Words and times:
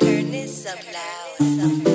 Turn 0.00 0.30
this 0.30 0.64
up 0.66 0.78
loud. 0.92 1.91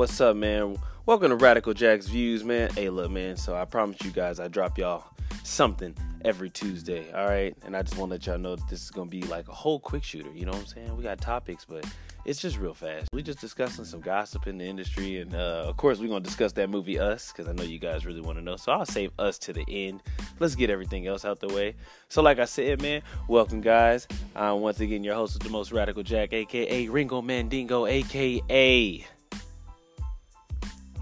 What's 0.00 0.18
up, 0.18 0.34
man? 0.34 0.78
Welcome 1.04 1.28
to 1.28 1.36
Radical 1.36 1.74
Jack's 1.74 2.06
Views, 2.06 2.42
man. 2.42 2.70
Hey, 2.70 2.88
look, 2.88 3.10
man. 3.10 3.36
So 3.36 3.54
I 3.54 3.66
promise 3.66 3.98
you 4.02 4.10
guys, 4.10 4.40
I 4.40 4.48
drop 4.48 4.78
y'all 4.78 5.04
something 5.42 5.94
every 6.24 6.48
Tuesday, 6.48 7.12
all 7.12 7.26
right? 7.26 7.54
And 7.66 7.76
I 7.76 7.82
just 7.82 7.98
want 7.98 8.08
to 8.08 8.14
let 8.14 8.26
y'all 8.26 8.38
know 8.38 8.56
that 8.56 8.66
this 8.70 8.82
is 8.82 8.90
gonna 8.90 9.10
be 9.10 9.20
like 9.24 9.46
a 9.48 9.52
whole 9.52 9.78
quick 9.78 10.02
shooter. 10.02 10.30
You 10.34 10.46
know 10.46 10.52
what 10.52 10.62
I'm 10.62 10.66
saying? 10.68 10.96
We 10.96 11.02
got 11.02 11.20
topics, 11.20 11.66
but 11.66 11.84
it's 12.24 12.40
just 12.40 12.56
real 12.56 12.72
fast. 12.72 13.08
We 13.12 13.22
just 13.22 13.42
discussing 13.42 13.84
some 13.84 14.00
gossip 14.00 14.46
in 14.46 14.56
the 14.56 14.64
industry, 14.64 15.18
and 15.18 15.34
uh, 15.34 15.66
of 15.66 15.76
course, 15.76 15.98
we're 15.98 16.08
gonna 16.08 16.20
discuss 16.20 16.52
that 16.52 16.70
movie 16.70 16.98
Us 16.98 17.30
because 17.30 17.46
I 17.46 17.52
know 17.52 17.64
you 17.64 17.78
guys 17.78 18.06
really 18.06 18.22
want 18.22 18.38
to 18.38 18.42
know. 18.42 18.56
So 18.56 18.72
I'll 18.72 18.86
save 18.86 19.12
Us 19.18 19.38
to 19.40 19.52
the 19.52 19.66
end. 19.68 20.02
Let's 20.38 20.54
get 20.54 20.70
everything 20.70 21.08
else 21.08 21.26
out 21.26 21.40
the 21.40 21.48
way. 21.48 21.76
So, 22.08 22.22
like 22.22 22.38
I 22.38 22.46
said, 22.46 22.80
man, 22.80 23.02
welcome, 23.28 23.60
guys. 23.60 24.08
I'm 24.34 24.62
once 24.62 24.80
again 24.80 25.04
your 25.04 25.14
host 25.14 25.34
with 25.34 25.42
the 25.42 25.50
most 25.50 25.72
radical 25.72 26.02
Jack, 26.02 26.32
aka 26.32 26.88
Ringo 26.88 27.20
Mandingo, 27.20 27.84
aka 27.84 29.06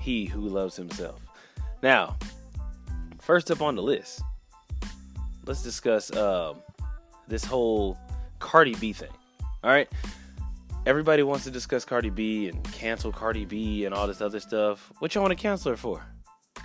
he 0.09 0.25
who 0.25 0.41
loves 0.41 0.75
himself. 0.75 1.21
Now, 1.83 2.17
first 3.21 3.51
up 3.51 3.61
on 3.61 3.77
the 3.77 3.83
list, 3.83 4.23
let's 5.45 5.63
discuss 5.63 6.11
um, 6.17 6.63
this 7.29 7.45
whole 7.45 7.99
Cardi 8.39 8.75
B 8.77 8.95
thing. 8.95 9.11
All 9.63 9.71
right, 9.71 9.87
everybody 10.87 11.23
wants 11.23 11.45
to 11.45 11.51
discuss 11.51 11.85
Cardi 11.85 12.09
B 12.09 12.49
and 12.49 12.65
cancel 12.73 13.13
Cardi 13.13 13.45
B 13.45 13.85
and 13.85 13.95
all 13.95 14.07
this 14.07 14.23
other 14.23 14.41
stuff. 14.41 14.91
What 15.01 15.15
y'all 15.15 15.23
want 15.23 15.37
to 15.37 15.43
cancel 15.43 15.73
her 15.73 15.77
for? 15.77 16.03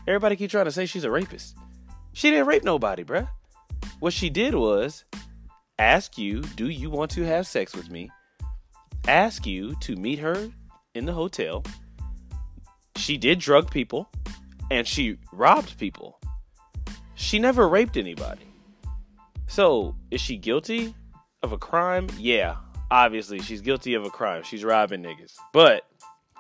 Everybody 0.08 0.38
keep 0.38 0.50
trying 0.50 0.66
to 0.66 0.72
say 0.72 0.86
she's 0.86 1.04
a 1.04 1.12
rapist. 1.12 1.58
She 2.14 2.30
didn't 2.30 2.48
rape 2.48 2.64
nobody, 2.64 3.04
bruh. 3.04 3.28
What 4.00 4.14
she 4.14 4.30
did 4.30 4.56
was 4.56 5.04
ask 5.80 6.18
you, 6.18 6.44
"Do 6.56 6.70
you 6.70 6.90
want 6.90 7.12
to 7.12 7.24
have 7.24 7.46
sex 7.46 7.76
with 7.76 7.90
me?" 7.90 8.10
Ask 9.06 9.46
you 9.46 9.76
to 9.82 9.98
meet 9.98 10.20
her 10.20 10.50
in 10.96 11.06
the 11.06 11.12
hotel 11.12 11.62
she 13.04 13.18
did 13.18 13.40
drug 13.40 13.70
people 13.70 14.10
and 14.72 14.88
she 14.88 15.18
robbed 15.34 15.78
people. 15.78 16.20
She 17.16 17.38
never 17.38 17.68
raped 17.68 17.98
anybody. 17.98 18.48
So, 19.46 19.96
is 20.10 20.22
she 20.22 20.38
guilty 20.38 20.96
of 21.44 21.52
a 21.52 21.58
crime? 21.58 22.08
Yeah, 22.18 22.56
obviously 22.90 23.40
she's 23.40 23.60
guilty 23.60 23.94
of 23.96 24.06
a 24.06 24.10
crime. 24.10 24.44
She's 24.44 24.64
robbing 24.64 25.04
niggas. 25.04 25.36
But 25.52 25.84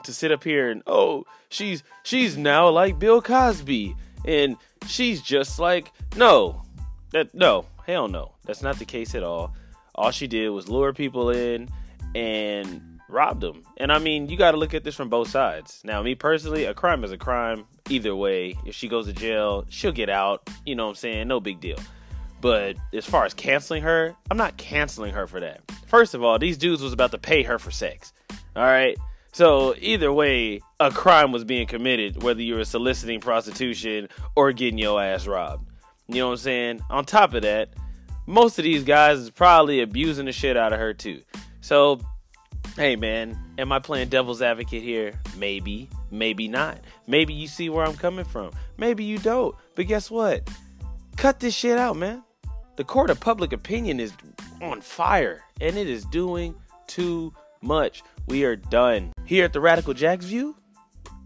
to 0.05 0.13
sit 0.13 0.31
up 0.31 0.43
here 0.43 0.71
and 0.71 0.81
oh, 0.87 1.25
she's 1.49 1.83
she's 2.03 2.37
now 2.37 2.69
like 2.69 2.97
Bill 2.97 3.21
Cosby 3.21 3.95
and 4.25 4.55
she's 4.87 5.21
just 5.21 5.59
like 5.59 5.91
no. 6.15 6.63
That 7.11 7.35
no, 7.35 7.65
hell 7.85 8.07
no. 8.07 8.35
That's 8.45 8.61
not 8.61 8.79
the 8.79 8.85
case 8.85 9.15
at 9.15 9.23
all. 9.23 9.53
All 9.95 10.11
she 10.11 10.27
did 10.27 10.47
was 10.49 10.69
lure 10.69 10.93
people 10.93 11.29
in 11.29 11.67
and 12.15 12.92
robbed 13.09 13.41
them. 13.41 13.63
And 13.77 13.91
I 13.91 13.99
mean, 13.99 14.29
you 14.29 14.37
got 14.37 14.51
to 14.51 14.57
look 14.57 14.73
at 14.73 14.83
this 14.83 14.95
from 14.95 15.09
both 15.09 15.29
sides. 15.29 15.81
Now, 15.83 16.01
me 16.01 16.15
personally, 16.15 16.65
a 16.65 16.73
crime 16.73 17.03
is 17.03 17.11
a 17.11 17.17
crime. 17.17 17.65
Either 17.89 18.15
way, 18.15 18.55
if 18.65 18.75
she 18.75 18.87
goes 18.87 19.07
to 19.07 19.13
jail, 19.13 19.65
she'll 19.69 19.91
get 19.91 20.09
out. 20.09 20.49
You 20.65 20.75
know 20.75 20.85
what 20.85 20.91
I'm 20.91 20.95
saying? 20.95 21.27
No 21.27 21.39
big 21.39 21.59
deal. 21.59 21.77
But 22.41 22.75
as 22.91 23.05
far 23.05 23.25
as 23.25 23.33
canceling 23.33 23.83
her, 23.83 24.15
I'm 24.29 24.37
not 24.37 24.57
canceling 24.57 25.13
her 25.13 25.27
for 25.27 25.39
that. 25.39 25.61
First 25.87 26.13
of 26.13 26.23
all, 26.23 26.37
these 26.39 26.57
dudes 26.57 26.81
was 26.81 26.93
about 26.93 27.11
to 27.11 27.17
pay 27.17 27.43
her 27.43 27.57
for 27.57 27.71
sex. 27.71 28.13
All 28.55 28.63
right? 28.63 28.97
So 29.31 29.75
either 29.79 30.11
way, 30.11 30.59
a 30.79 30.91
crime 30.91 31.31
was 31.31 31.43
being 31.43 31.67
committed, 31.67 32.21
whether 32.21 32.41
you 32.41 32.55
were 32.55 32.65
soliciting 32.65 33.19
prostitution 33.19 34.09
or 34.35 34.51
getting 34.51 34.77
your 34.77 35.01
ass 35.01 35.25
robbed. 35.25 35.69
You 36.07 36.15
know 36.15 36.27
what 36.27 36.33
I'm 36.33 36.37
saying? 36.37 36.81
On 36.89 37.05
top 37.05 37.33
of 37.33 37.41
that, 37.43 37.69
most 38.25 38.59
of 38.59 38.63
these 38.63 38.83
guys 38.83 39.19
is 39.19 39.29
probably 39.31 39.81
abusing 39.81 40.25
the 40.25 40.31
shit 40.31 40.55
out 40.55 40.73
of 40.73 40.79
her 40.79 40.93
too. 40.93 41.21
So 41.61 41.99
hey 42.75 42.95
man, 42.95 43.37
am 43.57 43.71
I 43.71 43.79
playing 43.79 44.09
devil's 44.09 44.41
advocate 44.41 44.81
here? 44.81 45.19
Maybe, 45.37 45.89
maybe 46.11 46.47
not. 46.47 46.79
Maybe 47.07 47.33
you 47.33 47.47
see 47.47 47.69
where 47.69 47.85
I'm 47.85 47.95
coming 47.95 48.25
from. 48.25 48.51
Maybe 48.77 49.03
you 49.03 49.17
don't. 49.19 49.55
But 49.75 49.87
guess 49.87 50.09
what? 50.09 50.49
Cut 51.17 51.39
this 51.39 51.53
shit 51.53 51.77
out, 51.77 51.97
man. 51.97 52.23
The 52.75 52.83
court 52.83 53.09
of 53.09 53.19
public 53.19 53.53
opinion 53.53 53.99
is 53.99 54.13
on 54.61 54.81
fire 54.81 55.43
and 55.61 55.77
it 55.77 55.87
is 55.87 56.05
doing 56.05 56.55
too 56.87 57.33
much. 57.61 58.03
We 58.27 58.45
are 58.45 58.55
done. 58.55 59.13
Here 59.25 59.45
at 59.45 59.53
the 59.53 59.59
Radical 59.59 59.93
Jack's 59.93 60.25
View, 60.25 60.55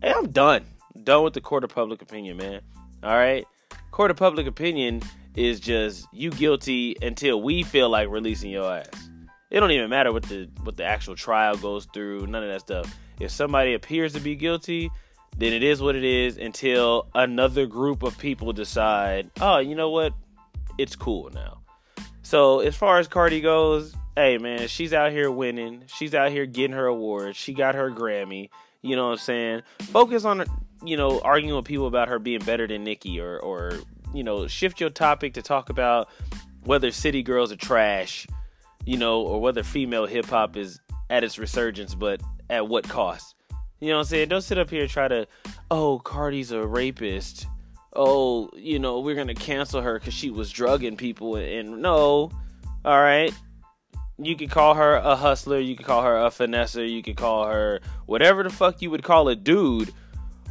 hey, 0.01 0.13
I'm 0.15 0.29
done. 0.29 0.65
Done 1.03 1.23
with 1.23 1.33
the 1.33 1.41
court 1.41 1.63
of 1.63 1.69
public 1.69 2.01
opinion, 2.01 2.37
man. 2.37 2.61
All 3.03 3.15
right? 3.15 3.45
Court 3.91 4.11
of 4.11 4.17
public 4.17 4.47
opinion 4.47 5.01
is 5.35 5.59
just 5.59 6.07
you 6.11 6.31
guilty 6.31 6.95
until 7.01 7.41
we 7.41 7.63
feel 7.63 7.89
like 7.89 8.09
releasing 8.09 8.51
your 8.51 8.71
ass. 8.71 9.06
It 9.49 9.59
don't 9.59 9.71
even 9.71 9.89
matter 9.89 10.11
what 10.11 10.23
the 10.23 10.49
what 10.63 10.75
the 10.75 10.83
actual 10.83 11.15
trial 11.15 11.55
goes 11.55 11.85
through, 11.93 12.27
none 12.27 12.43
of 12.43 12.49
that 12.49 12.61
stuff. 12.61 12.93
If 13.19 13.31
somebody 13.31 13.73
appears 13.73 14.13
to 14.13 14.19
be 14.19 14.35
guilty, 14.35 14.91
then 15.37 15.53
it 15.53 15.63
is 15.63 15.81
what 15.81 15.95
it 15.95 16.03
is 16.03 16.37
until 16.37 17.07
another 17.15 17.65
group 17.65 18.03
of 18.03 18.17
people 18.17 18.51
decide, 18.53 19.31
"Oh, 19.39 19.59
you 19.59 19.75
know 19.75 19.89
what? 19.89 20.13
It's 20.77 20.95
cool 20.95 21.29
now." 21.33 21.61
So, 22.23 22.59
as 22.59 22.75
far 22.75 22.99
as 22.99 23.07
Cardi 23.07 23.39
goes, 23.39 23.95
hey 24.17 24.39
man, 24.39 24.67
she's 24.67 24.93
out 24.93 25.11
here 25.11 25.31
winning. 25.31 25.83
She's 25.85 26.13
out 26.15 26.31
here 26.31 26.47
getting 26.47 26.75
her 26.75 26.87
awards. 26.87 27.37
She 27.37 27.53
got 27.53 27.75
her 27.75 27.91
Grammy. 27.91 28.49
You 28.81 28.95
know 28.95 29.05
what 29.05 29.11
I'm 29.11 29.17
saying? 29.19 29.61
Focus 29.79 30.25
on 30.25 30.43
you 30.83 30.97
know, 30.97 31.21
arguing 31.21 31.55
with 31.55 31.65
people 31.65 31.87
about 31.87 32.07
her 32.09 32.19
being 32.19 32.41
better 32.41 32.67
than 32.67 32.83
Nicki 32.83 33.19
or 33.19 33.39
or 33.39 33.73
you 34.13 34.23
know, 34.23 34.47
shift 34.47 34.81
your 34.81 34.89
topic 34.89 35.35
to 35.35 35.41
talk 35.41 35.69
about 35.69 36.09
whether 36.63 36.91
city 36.91 37.21
girls 37.23 37.51
are 37.51 37.57
trash 37.57 38.27
you 38.87 38.97
know, 38.97 39.19
or 39.19 39.41
whether 39.41 39.63
female 39.63 40.05
hip 40.05 40.27
hop 40.27 40.55
is 40.55 40.79
at 41.09 41.25
its 41.25 41.37
resurgence, 41.37 41.93
but 41.93 42.21
at 42.49 42.69
what 42.69 42.87
cost? 42.87 43.35
You 43.81 43.89
know 43.89 43.95
what 43.95 44.03
I'm 44.03 44.05
saying? 44.05 44.29
Don't 44.29 44.41
sit 44.41 44.57
up 44.57 44.69
here 44.69 44.83
and 44.83 44.89
try 44.89 45.09
to, 45.09 45.27
oh, 45.69 45.99
Cardi's 45.99 46.51
a 46.51 46.65
rapist. 46.65 47.47
Oh, 47.93 48.49
you 48.55 48.79
know, 48.79 49.01
we're 49.01 49.15
going 49.15 49.27
to 49.27 49.33
cancel 49.33 49.81
her 49.81 49.99
because 49.99 50.13
she 50.13 50.29
was 50.29 50.49
drugging 50.49 50.95
people. 50.95 51.35
And 51.35 51.81
no, 51.81 52.31
all 52.85 53.01
right. 53.01 53.33
You 54.17 54.37
could 54.37 54.49
call 54.49 54.73
her 54.75 54.95
a 54.95 55.17
hustler. 55.17 55.59
You 55.59 55.75
could 55.75 55.85
call 55.85 56.01
her 56.03 56.15
a 56.15 56.29
finesser. 56.29 56.89
You 56.89 57.03
could 57.03 57.17
call 57.17 57.45
her 57.45 57.81
whatever 58.05 58.41
the 58.41 58.49
fuck 58.49 58.81
you 58.81 58.89
would 58.89 59.03
call 59.03 59.27
a 59.27 59.35
dude 59.35 59.93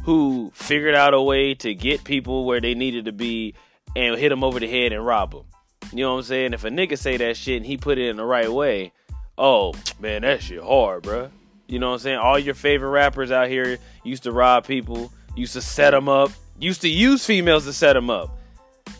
who 0.03 0.51
figured 0.53 0.93
out 0.93 1.15
a 1.15 1.21
way 1.21 1.55
to 1.55 1.73
get 1.73 2.03
people 2.03 2.45
where 2.45 2.61
they 2.61 2.75
needed 2.75 3.05
to 3.05 3.11
be 3.11 3.55
and 3.95 4.15
hit 4.15 4.29
them 4.29 4.43
over 4.43 4.59
the 4.59 4.69
head 4.69 4.93
and 4.93 5.03
rob 5.03 5.31
them. 5.31 5.45
You 5.91 5.99
know 5.99 6.13
what 6.13 6.19
I'm 6.19 6.23
saying? 6.23 6.53
If 6.53 6.63
a 6.63 6.69
nigga 6.69 6.97
say 6.97 7.17
that 7.17 7.37
shit 7.37 7.57
and 7.57 7.65
he 7.65 7.77
put 7.77 7.97
it 7.97 8.09
in 8.09 8.17
the 8.17 8.25
right 8.25 8.51
way, 8.51 8.91
oh 9.37 9.73
man, 9.99 10.23
that 10.23 10.41
shit 10.41 10.61
hard, 10.61 11.03
bruh. 11.03 11.29
You 11.67 11.79
know 11.79 11.89
what 11.89 11.95
I'm 11.95 11.99
saying? 11.99 12.17
All 12.17 12.39
your 12.39 12.55
favorite 12.55 12.89
rappers 12.89 13.31
out 13.31 13.49
here 13.49 13.77
used 14.03 14.23
to 14.23 14.31
rob 14.31 14.65
people, 14.65 15.11
used 15.35 15.53
to 15.53 15.61
set 15.61 15.91
them 15.91 16.07
up, 16.07 16.31
used 16.59 16.81
to 16.81 16.89
use 16.89 17.25
females 17.25 17.65
to 17.65 17.73
set 17.73 17.93
them 17.93 18.09
up. 18.09 18.37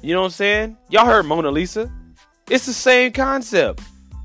You 0.02 0.14
know 0.14 0.22
what 0.22 0.28
I'm 0.28 0.32
saying? 0.32 0.78
Y'all 0.90 1.06
heard 1.06 1.26
Mona 1.26 1.50
Lisa? 1.50 1.92
It's 2.50 2.66
the 2.66 2.74
same 2.74 3.12
concept. 3.12 3.82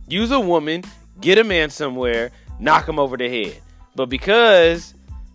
Use 0.08 0.30
a 0.30 0.40
woman, 0.40 0.82
get 1.20 1.38
a 1.38 1.44
man 1.44 1.70
somewhere, 1.70 2.30
knock 2.58 2.88
him 2.88 2.98
over 2.98 3.16
the 3.16 3.28
head. 3.28 3.60
But 3.94 4.06
because 4.08 4.94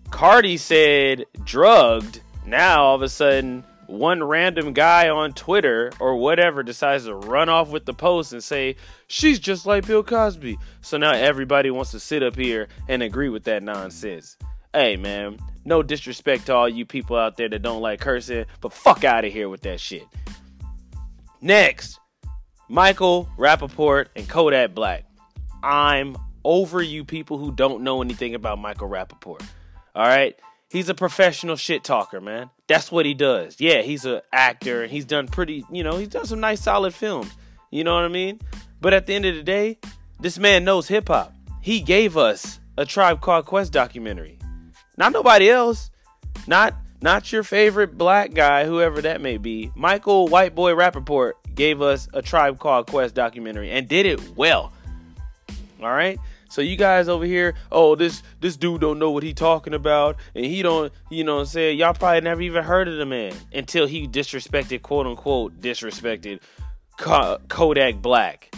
Cardi 0.09 0.57
said 0.57 1.25
drugged, 1.43 2.21
now 2.45 2.83
all 2.83 2.95
of 2.95 3.01
a 3.01 3.09
sudden 3.09 3.63
one 3.87 4.23
random 4.23 4.73
guy 4.73 5.09
on 5.09 5.33
Twitter 5.33 5.91
or 5.99 6.17
whatever 6.17 6.63
decides 6.63 7.05
to 7.05 7.15
run 7.15 7.49
off 7.49 7.69
with 7.69 7.85
the 7.85 7.93
post 7.93 8.33
and 8.33 8.43
say, 8.43 8.75
she's 9.07 9.39
just 9.39 9.65
like 9.65 9.87
Bill 9.87 10.03
Cosby. 10.03 10.57
So 10.81 10.97
now 10.97 11.11
everybody 11.11 11.71
wants 11.71 11.91
to 11.91 11.99
sit 11.99 12.21
up 12.23 12.35
here 12.35 12.67
and 12.87 13.01
agree 13.01 13.29
with 13.29 13.43
that 13.45 13.63
nonsense. 13.63 14.37
Hey, 14.73 14.97
man, 14.97 15.39
no 15.65 15.81
disrespect 15.81 16.47
to 16.47 16.53
all 16.53 16.69
you 16.69 16.85
people 16.85 17.15
out 17.15 17.37
there 17.37 17.49
that 17.49 17.61
don't 17.61 17.81
like 17.81 17.99
cursing, 17.99 18.45
but 18.61 18.73
fuck 18.73 19.03
out 19.03 19.25
of 19.25 19.33
here 19.33 19.49
with 19.49 19.61
that 19.61 19.79
shit. 19.79 20.05
Next, 21.41 21.99
Michael 22.69 23.29
Rappaport 23.37 24.07
and 24.15 24.27
Kodak 24.27 24.75
Black. 24.75 25.05
I'm 25.63 26.17
over 26.43 26.81
you 26.81 27.03
people 27.03 27.37
who 27.37 27.51
don't 27.51 27.83
know 27.83 28.01
anything 28.01 28.35
about 28.35 28.59
Michael 28.59 28.89
Rappaport. 28.89 29.41
All 29.95 30.07
right? 30.07 30.35
He's 30.69 30.89
a 30.89 30.93
professional 30.93 31.55
shit 31.55 31.83
talker, 31.83 32.19
man. 32.19 32.49
That's 32.67 32.91
what 32.91 33.05
he 33.05 33.13
does. 33.13 33.55
Yeah, 33.59 33.81
he's 33.81 34.03
an 34.05 34.21
actor 34.33 34.83
and 34.83 34.91
he's 34.91 35.05
done 35.05 35.27
pretty, 35.27 35.63
you 35.71 35.83
know, 35.83 35.97
he's 35.97 36.09
done 36.09 36.25
some 36.25 36.41
nice 36.41 36.61
solid 36.61 36.93
films. 36.93 37.31
You 37.71 37.83
know 37.83 37.95
what 37.95 38.03
I 38.03 38.09
mean? 38.09 38.39
But 38.81 38.93
at 38.93 39.05
the 39.05 39.13
end 39.13 39.25
of 39.25 39.35
the 39.35 39.43
day, 39.43 39.79
This 40.19 40.39
man 40.39 40.63
knows 40.63 40.87
hip 40.87 41.09
hop. 41.09 41.33
He 41.61 41.79
gave 41.79 42.17
us 42.17 42.59
a 42.75 42.85
Tribe 42.85 43.21
Called 43.21 43.45
Quest 43.45 43.71
documentary. 43.71 44.39
Not 44.97 45.11
nobody 45.13 45.49
else. 45.49 45.91
Not 46.47 46.73
not 47.01 47.31
your 47.31 47.43
favorite 47.43 47.97
black 47.97 48.33
guy, 48.33 48.65
whoever 48.65 49.01
that 49.03 49.21
may 49.21 49.37
be. 49.37 49.71
Michael 49.75 50.27
White 50.27 50.55
Boy 50.55 50.71
Rappaport 50.71 51.33
gave 51.53 51.83
us 51.83 52.07
a 52.13 52.23
Tribe 52.23 52.57
Called 52.57 52.87
Quest 52.87 53.13
documentary 53.13 53.69
and 53.69 53.87
did 53.87 54.07
it 54.07 54.35
well. 54.35 54.73
All 55.81 55.91
right. 55.91 56.17
So 56.49 56.61
you 56.61 56.75
guys 56.75 57.07
over 57.07 57.25
here, 57.25 57.55
oh 57.71 57.95
this 57.95 58.23
this 58.39 58.55
dude 58.55 58.81
don't 58.81 58.99
know 58.99 59.11
what 59.11 59.23
he 59.23 59.33
talking 59.33 59.73
about, 59.73 60.17
and 60.35 60.45
he 60.45 60.61
don't, 60.61 60.91
you 61.09 61.23
know, 61.23 61.35
what 61.35 61.41
I'm 61.41 61.45
saying 61.47 61.77
y'all 61.77 61.93
probably 61.93 62.21
never 62.21 62.41
even 62.41 62.63
heard 62.63 62.87
of 62.87 62.97
the 62.97 63.05
man 63.05 63.33
until 63.53 63.87
he 63.87 64.07
disrespected, 64.07 64.81
quote 64.81 65.07
unquote, 65.07 65.59
disrespected 65.59 66.39
Kodak 66.97 68.01
Black. 68.01 68.53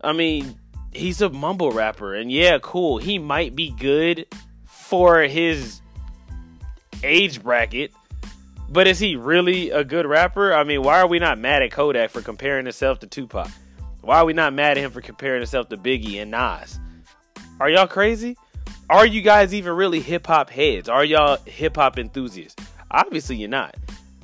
I 0.00 0.12
mean, 0.12 0.58
he's 0.92 1.20
a 1.22 1.30
mumble 1.30 1.70
rapper, 1.70 2.14
and 2.14 2.30
yeah, 2.30 2.58
cool. 2.60 2.98
He 2.98 3.18
might 3.18 3.54
be 3.54 3.70
good 3.70 4.26
for 4.64 5.22
his 5.22 5.80
age 7.02 7.42
bracket, 7.42 7.92
but 8.68 8.86
is 8.86 8.98
he 8.98 9.16
really 9.16 9.70
a 9.70 9.84
good 9.84 10.06
rapper? 10.06 10.54
I 10.54 10.64
mean, 10.64 10.82
why 10.82 11.00
are 11.00 11.06
we 11.06 11.18
not 11.18 11.38
mad 11.38 11.62
at 11.62 11.70
Kodak 11.70 12.10
for 12.10 12.22
comparing 12.22 12.66
himself 12.66 13.00
to 13.00 13.06
Tupac? 13.06 13.48
Why 14.00 14.18
are 14.18 14.24
we 14.24 14.32
not 14.32 14.52
mad 14.52 14.72
at 14.72 14.84
him 14.84 14.90
for 14.90 15.00
comparing 15.00 15.40
himself 15.40 15.68
to 15.70 15.76
Biggie 15.76 16.20
and 16.20 16.30
Nas? 16.30 16.78
Are 17.60 17.70
y'all 17.70 17.86
crazy? 17.86 18.36
Are 18.90 19.06
you 19.06 19.22
guys 19.22 19.54
even 19.54 19.72
really 19.74 20.00
hip 20.00 20.26
hop 20.26 20.50
heads? 20.50 20.88
Are 20.88 21.04
y'all 21.04 21.38
hip 21.46 21.76
hop 21.76 21.98
enthusiasts? 21.98 22.62
Obviously, 22.90 23.36
you're 23.36 23.48
not. 23.48 23.76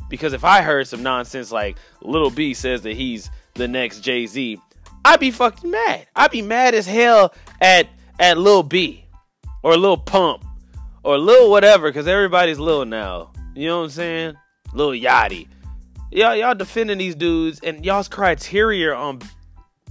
Because 0.08 0.32
if 0.32 0.44
I 0.44 0.62
heard 0.62 0.88
some 0.88 1.02
nonsense 1.02 1.52
like 1.52 1.76
Little 2.02 2.30
B 2.30 2.54
says 2.54 2.82
that 2.82 2.94
he's 2.94 3.30
the 3.54 3.68
next 3.68 4.00
Jay 4.00 4.26
Z, 4.26 4.58
I'd 5.04 5.20
be 5.20 5.30
fucking 5.30 5.70
mad. 5.70 6.08
I'd 6.16 6.32
be 6.32 6.42
mad 6.42 6.74
as 6.74 6.86
hell 6.86 7.32
at 7.60 7.88
at 8.18 8.36
Lil 8.36 8.64
B 8.64 9.04
or 9.62 9.76
Lil 9.76 9.96
Pump 9.96 10.44
or 11.04 11.16
Lil 11.16 11.50
whatever 11.50 11.88
because 11.88 12.08
everybody's 12.08 12.58
Lil 12.58 12.84
now. 12.84 13.30
You 13.54 13.68
know 13.68 13.78
what 13.78 13.84
I'm 13.84 13.90
saying? 13.90 14.34
Lil 14.74 14.90
Yachty. 14.90 15.46
Y'all, 16.10 16.34
y'all 16.34 16.54
defending 16.56 16.98
these 16.98 17.14
dudes 17.14 17.60
and 17.60 17.84
y'all's 17.84 18.08
criteria 18.08 18.92
on 18.92 19.20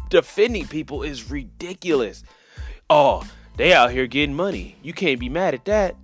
defending 0.10 0.68
people 0.68 1.04
is 1.04 1.32
ridiculous. 1.32 2.24
Oh, 2.90 3.24
they 3.58 3.74
out 3.74 3.92
here 3.92 4.08
getting 4.08 4.36
money. 4.36 4.76
You 4.82 4.94
can't 4.94 5.20
be 5.20 5.30
mad 5.30 5.54
at 5.54 5.66
that. 5.66 5.96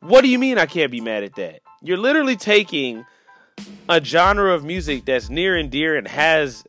What 0.00 0.22
do 0.22 0.28
you 0.28 0.38
mean 0.38 0.56
I 0.56 0.64
can't 0.64 0.90
be 0.90 1.00
mad 1.00 1.22
at 1.22 1.34
that? 1.34 1.60
You're 1.82 1.98
literally 1.98 2.36
taking 2.36 3.04
a 3.88 4.02
genre 4.02 4.54
of 4.54 4.64
music 4.64 5.04
that's 5.04 5.28
near 5.28 5.56
and 5.56 5.70
dear 5.70 5.96
and 5.96 6.08
has 6.08 6.64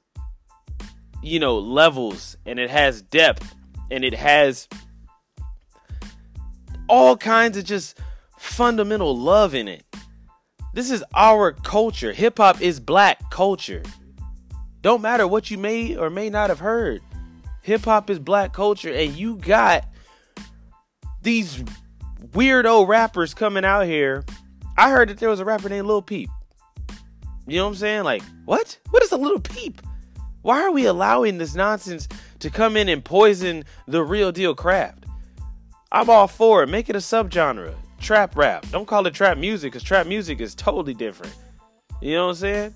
you 1.23 1.39
know 1.39 1.57
levels 1.57 2.35
and 2.45 2.59
it 2.59 2.69
has 2.69 3.01
depth 3.01 3.55
and 3.89 4.03
it 4.03 4.13
has 4.13 4.67
all 6.89 7.15
kinds 7.15 7.57
of 7.57 7.63
just 7.63 7.97
fundamental 8.37 9.17
love 9.17 9.55
in 9.55 9.69
it. 9.69 9.85
This 10.73 10.91
is 10.91 11.03
our 11.13 11.53
culture. 11.53 12.11
Hip 12.11 12.37
hop 12.37 12.61
is 12.61 12.79
black 12.81 13.29
culture. 13.29 13.83
Don't 14.81 15.01
matter 15.01 15.27
what 15.27 15.49
you 15.51 15.57
may 15.57 15.95
or 15.95 16.09
may 16.09 16.29
not 16.29 16.49
have 16.49 16.59
heard. 16.59 17.01
Hip 17.63 17.85
hop 17.85 18.09
is 18.09 18.19
black 18.19 18.53
culture, 18.53 18.91
and 18.91 19.15
you 19.15 19.35
got 19.37 19.85
these 21.21 21.63
weirdo 22.31 22.87
rappers 22.87 23.33
coming 23.33 23.65
out 23.65 23.85
here. 23.85 24.23
I 24.77 24.89
heard 24.89 25.09
that 25.09 25.19
there 25.19 25.29
was 25.29 25.39
a 25.39 25.45
rapper 25.45 25.69
named 25.69 25.87
Lil 25.87 26.01
Peep. 26.01 26.29
You 27.47 27.57
know 27.57 27.65
what 27.65 27.69
I'm 27.71 27.75
saying? 27.75 28.03
Like, 28.03 28.23
what? 28.45 28.77
What 28.89 29.03
is 29.03 29.11
a 29.11 29.17
little 29.17 29.39
peep? 29.39 29.81
Why 30.41 30.61
are 30.61 30.71
we 30.71 30.85
allowing 30.85 31.37
this 31.37 31.53
nonsense 31.53 32.07
to 32.39 32.49
come 32.49 32.75
in 32.75 32.89
and 32.89 33.03
poison 33.03 33.63
the 33.87 34.03
real 34.03 34.31
deal 34.31 34.55
craft? 34.55 35.05
I'm 35.91 36.09
all 36.09 36.27
for 36.27 36.63
it. 36.63 36.67
Make 36.67 36.89
it 36.89 36.95
a 36.95 36.99
subgenre. 36.99 37.75
Trap 37.99 38.35
rap. 38.35 38.65
Don't 38.71 38.87
call 38.87 39.05
it 39.05 39.13
trap 39.13 39.37
music 39.37 39.71
because 39.71 39.83
trap 39.83 40.07
music 40.07 40.39
is 40.39 40.55
totally 40.55 40.93
different. 40.93 41.35
You 42.01 42.15
know 42.15 42.25
what 42.27 42.29
I'm 42.31 42.35
saying? 42.37 42.73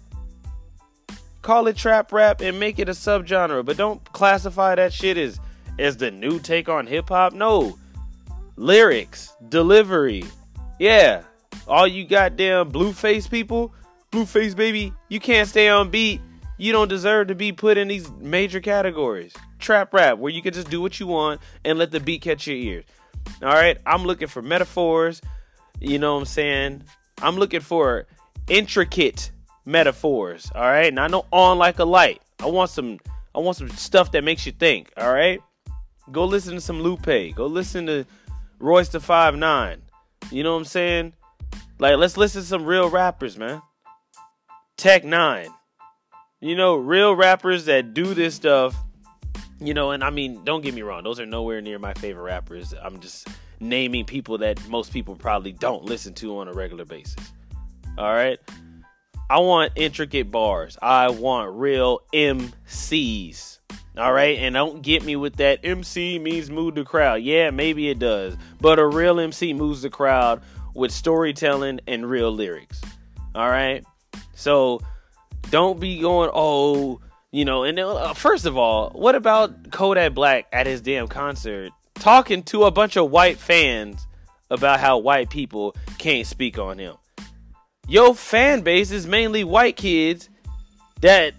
Call 1.45 1.67
it 1.67 1.77
trap 1.77 2.11
rap 2.11 2.41
and 2.41 2.59
make 2.59 2.79
it 2.79 2.89
a 2.89 2.93
subgenre, 2.93 3.63
but 3.63 3.77
don't 3.77 4.03
classify 4.13 4.73
that 4.73 4.91
shit 4.91 5.15
as 5.15 5.39
as 5.77 5.95
the 5.95 6.09
new 6.09 6.39
take 6.39 6.67
on 6.67 6.87
hip 6.87 7.09
hop. 7.09 7.33
No. 7.33 7.77
Lyrics, 8.55 9.31
delivery. 9.47 10.23
Yeah. 10.79 11.21
All 11.67 11.85
you 11.85 12.03
goddamn 12.03 12.71
blueface 12.71 13.29
people, 13.29 13.75
blueface 14.11 14.55
baby, 14.55 14.91
you 15.07 15.19
can't 15.19 15.47
stay 15.47 15.69
on 15.69 15.91
beat. 15.91 16.19
You 16.57 16.71
don't 16.71 16.87
deserve 16.87 17.27
to 17.27 17.35
be 17.35 17.51
put 17.51 17.77
in 17.77 17.89
these 17.89 18.09
major 18.13 18.59
categories. 18.59 19.35
Trap 19.59 19.93
rap, 19.93 20.17
where 20.17 20.31
you 20.31 20.41
can 20.41 20.51
just 20.51 20.71
do 20.71 20.81
what 20.81 20.99
you 20.99 21.05
want 21.05 21.41
and 21.63 21.77
let 21.77 21.91
the 21.91 21.99
beat 21.99 22.23
catch 22.23 22.47
your 22.47 22.57
ears. 22.57 22.85
All 23.43 23.49
right, 23.53 23.77
I'm 23.85 24.03
looking 24.03 24.29
for 24.29 24.41
metaphors. 24.41 25.21
You 25.79 25.99
know 25.99 26.15
what 26.15 26.21
I'm 26.21 26.25
saying? 26.25 26.85
I'm 27.21 27.35
looking 27.35 27.61
for 27.61 28.07
intricate 28.47 29.29
metaphors. 29.65 30.51
All 30.53 30.61
right, 30.61 30.93
not 30.93 31.11
no 31.11 31.25
on 31.31 31.57
like 31.57 31.79
a 31.79 31.85
light. 31.85 32.21
I 32.39 32.47
want 32.47 32.69
some. 32.69 32.99
I 33.33 33.39
want 33.39 33.57
some 33.57 33.69
stuff 33.69 34.11
that 34.11 34.23
makes 34.23 34.45
you 34.45 34.51
think. 34.51 34.91
All 34.95 35.11
right, 35.11 35.41
go 36.11 36.25
listen 36.25 36.55
to 36.55 36.61
some 36.61 36.81
Lupe. 36.81 37.35
Go 37.35 37.47
listen 37.47 37.85
to 37.87 38.05
Royce 38.59 38.89
the 38.89 38.99
Five 38.99 39.35
Nine. 39.35 39.81
You 40.31 40.43
know 40.43 40.53
what 40.53 40.59
I'm 40.59 40.65
saying? 40.65 41.13
Like, 41.77 41.97
let's 41.97 42.17
listen 42.17 42.41
to 42.41 42.47
some 42.47 42.65
real 42.65 42.89
rappers, 42.89 43.37
man. 43.37 43.61
Tech 44.77 45.03
N9ne. 45.03 45.49
You 46.41 46.55
know, 46.55 46.75
real 46.75 47.15
rappers 47.15 47.65
that 47.65 47.93
do 47.93 48.13
this 48.13 48.35
stuff. 48.35 48.75
You 49.59 49.73
know, 49.73 49.91
and 49.91 50.03
I 50.03 50.09
mean, 50.09 50.43
don't 50.43 50.61
get 50.61 50.73
me 50.73 50.81
wrong; 50.81 51.03
those 51.03 51.19
are 51.19 51.25
nowhere 51.25 51.61
near 51.61 51.79
my 51.79 51.93
favorite 51.93 52.23
rappers. 52.23 52.73
I'm 52.81 52.99
just 52.99 53.27
naming 53.59 54.05
people 54.05 54.37
that 54.39 54.65
most 54.67 54.91
people 54.91 55.15
probably 55.15 55.53
don't 55.53 55.85
listen 55.85 56.13
to 56.15 56.39
on 56.39 56.47
a 56.47 56.53
regular 56.53 56.85
basis. 56.85 57.31
All 57.97 58.13
right. 58.13 58.37
I 59.27 59.39
want 59.39 59.73
intricate 59.75 60.29
bars. 60.29 60.77
I 60.81 61.09
want 61.09 61.55
real 61.55 62.01
MCs. 62.13 63.57
All 63.97 64.13
right, 64.13 64.37
and 64.37 64.53
don't 64.53 64.81
get 64.81 65.03
me 65.03 65.15
with 65.15 65.37
that 65.37 65.61
MC 65.63 66.19
means 66.19 66.51
move 66.51 66.75
the 66.75 66.83
crowd. 66.83 67.23
Yeah, 67.23 67.49
maybe 67.49 67.89
it 67.89 67.97
does, 67.97 68.35
but 68.59 68.77
a 68.77 68.85
real 68.85 69.19
MC 69.19 69.53
moves 69.53 69.81
the 69.81 69.89
crowd 69.89 70.41
with 70.75 70.91
storytelling 70.91 71.79
and 71.87 72.07
real 72.07 72.31
lyrics. 72.31 72.81
All 73.33 73.49
right, 73.49 73.83
so 74.33 74.81
don't 75.49 75.79
be 75.79 76.01
going, 76.01 76.29
oh, 76.33 76.99
you 77.31 77.45
know. 77.45 77.63
And 77.63 77.79
uh, 77.79 78.13
first 78.13 78.45
of 78.45 78.57
all, 78.57 78.89
what 78.89 79.15
about 79.15 79.71
Kodak 79.71 80.13
Black 80.13 80.47
at 80.51 80.67
his 80.67 80.81
damn 80.81 81.07
concert 81.07 81.71
talking 81.95 82.43
to 82.43 82.65
a 82.65 82.71
bunch 82.71 82.97
of 82.97 83.09
white 83.09 83.37
fans 83.37 84.05
about 84.51 84.81
how 84.81 84.97
white 84.97 85.29
people 85.29 85.73
can't 85.97 86.27
speak 86.27 86.59
on 86.59 86.77
him? 86.77 86.95
Your 87.87 88.15
fan 88.15 88.61
base 88.61 88.89
is 88.89 89.05
mainly 89.05 89.43
white 89.43 89.75
kids 89.75 90.29
that 91.01 91.35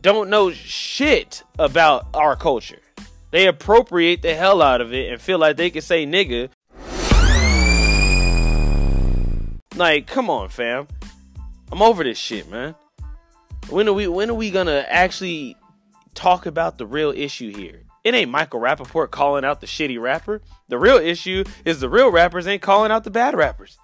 don't 0.00 0.30
know 0.30 0.52
shit 0.52 1.42
about 1.58 2.06
our 2.14 2.36
culture. 2.36 2.78
They 3.32 3.46
appropriate 3.46 4.22
the 4.22 4.34
hell 4.34 4.62
out 4.62 4.80
of 4.80 4.92
it 4.92 5.10
and 5.10 5.20
feel 5.20 5.38
like 5.38 5.56
they 5.56 5.70
can 5.70 5.82
say 5.82 6.06
nigga. 6.06 6.50
Like, 9.74 10.06
come 10.06 10.30
on, 10.30 10.50
fam. 10.50 10.86
I'm 11.72 11.82
over 11.82 12.04
this 12.04 12.18
shit, 12.18 12.48
man. 12.48 12.76
When 13.68 13.88
are 13.88 13.92
we 13.92 14.06
when 14.06 14.30
are 14.30 14.34
we 14.34 14.50
gonna 14.50 14.84
actually 14.86 15.56
talk 16.14 16.46
about 16.46 16.78
the 16.78 16.86
real 16.86 17.10
issue 17.10 17.52
here? 17.52 17.82
It 18.04 18.14
ain't 18.14 18.30
Michael 18.30 18.60
Rappaport 18.60 19.10
calling 19.10 19.44
out 19.44 19.60
the 19.60 19.66
shitty 19.66 20.00
rapper. 20.00 20.42
The 20.68 20.78
real 20.78 20.98
issue 20.98 21.44
is 21.64 21.80
the 21.80 21.88
real 21.88 22.10
rappers 22.10 22.46
ain't 22.46 22.62
calling 22.62 22.92
out 22.92 23.04
the 23.04 23.10
bad 23.10 23.34
rappers. 23.34 23.78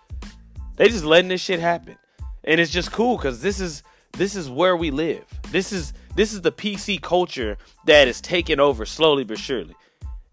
They 0.79 0.89
just 0.89 1.05
letting 1.05 1.29
this 1.29 1.41
shit 1.41 1.59
happen. 1.59 1.97
And 2.45 2.61
it's 2.61 2.71
just 2.71 2.93
cool 2.93 3.17
because 3.17 3.43
this 3.43 3.61
is 3.61 3.83
this 4.13 4.37
is 4.37 4.49
where 4.49 4.77
we 4.77 4.91
live. 4.91 5.25
This 5.51 5.73
is 5.73 5.93
this 6.15 6.33
is 6.33 6.41
the 6.41 6.53
PC 6.53 7.03
culture 7.03 7.59
that 7.85 8.09
is 8.09 8.21
taking 8.21 8.61
over 8.61 8.87
slowly 8.87 9.25
but 9.25 9.39
surely. 9.39 9.75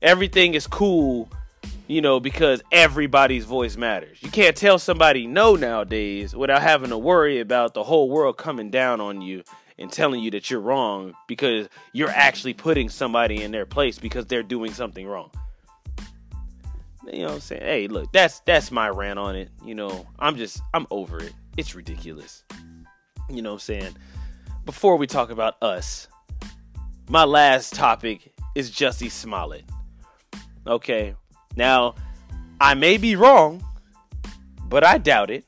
Everything 0.04 0.54
is 0.54 0.68
cool, 0.68 1.30
you 1.88 2.00
know, 2.00 2.20
because 2.20 2.62
everybody's 2.72 3.44
voice 3.46 3.76
matters. 3.76 4.20
You 4.22 4.30
can't 4.30 4.56
tell 4.56 4.78
somebody 4.78 5.26
no 5.26 5.56
nowadays 5.56 6.36
without 6.36 6.62
having 6.62 6.90
to 6.92 6.98
worry 6.98 7.40
about 7.40 7.74
the 7.74 7.84
whole 7.84 8.08
world 8.10 8.38
coming 8.38 8.70
down 8.70 9.02
on 9.02 9.22
you 9.22 9.44
and 9.80 9.92
telling 9.92 10.22
you 10.22 10.30
that 10.32 10.52
you're 10.52 10.62
wrong 10.62 11.14
because 11.28 11.68
you're 11.92 12.10
actually 12.10 12.54
putting 12.54 12.88
somebody 12.88 13.42
in 13.42 13.52
their 13.52 13.66
place 13.66 13.98
because 13.98 14.28
they're 14.28 14.44
doing 14.44 14.74
something 14.74 15.08
wrong. 15.08 15.32
You 17.12 17.20
know 17.20 17.26
what 17.26 17.34
I'm 17.36 17.40
saying? 17.42 17.62
Hey, 17.62 17.88
look, 17.88 18.12
that's 18.12 18.40
that's 18.42 18.72
my 18.72 18.90
rant 18.90 19.20
on 19.20 19.36
it. 19.36 19.50
You 19.64 19.76
know, 19.76 20.08
I'm 20.20 20.36
just 20.38 20.62
I'm 20.74 20.88
over 20.92 21.20
it. 21.20 21.34
It's 21.58 21.76
ridiculous. 21.76 22.44
You 23.30 23.42
know 23.42 23.52
what 23.52 23.56
I'm 23.56 23.60
saying? 23.60 23.96
Before 24.66 24.98
we 24.98 25.08
talk 25.08 25.30
about 25.30 25.62
us, 25.62 26.08
my 27.10 27.24
last 27.24 27.74
topic 27.74 28.34
is 28.56 28.72
Jussie 28.72 29.12
Smollett. 29.12 29.66
Okay. 30.66 31.16
Now, 31.56 31.96
I 32.60 32.74
may 32.74 32.98
be 32.98 33.16
wrong, 33.16 33.64
but 34.68 34.84
I 34.84 34.98
doubt 34.98 35.30
it. 35.30 35.46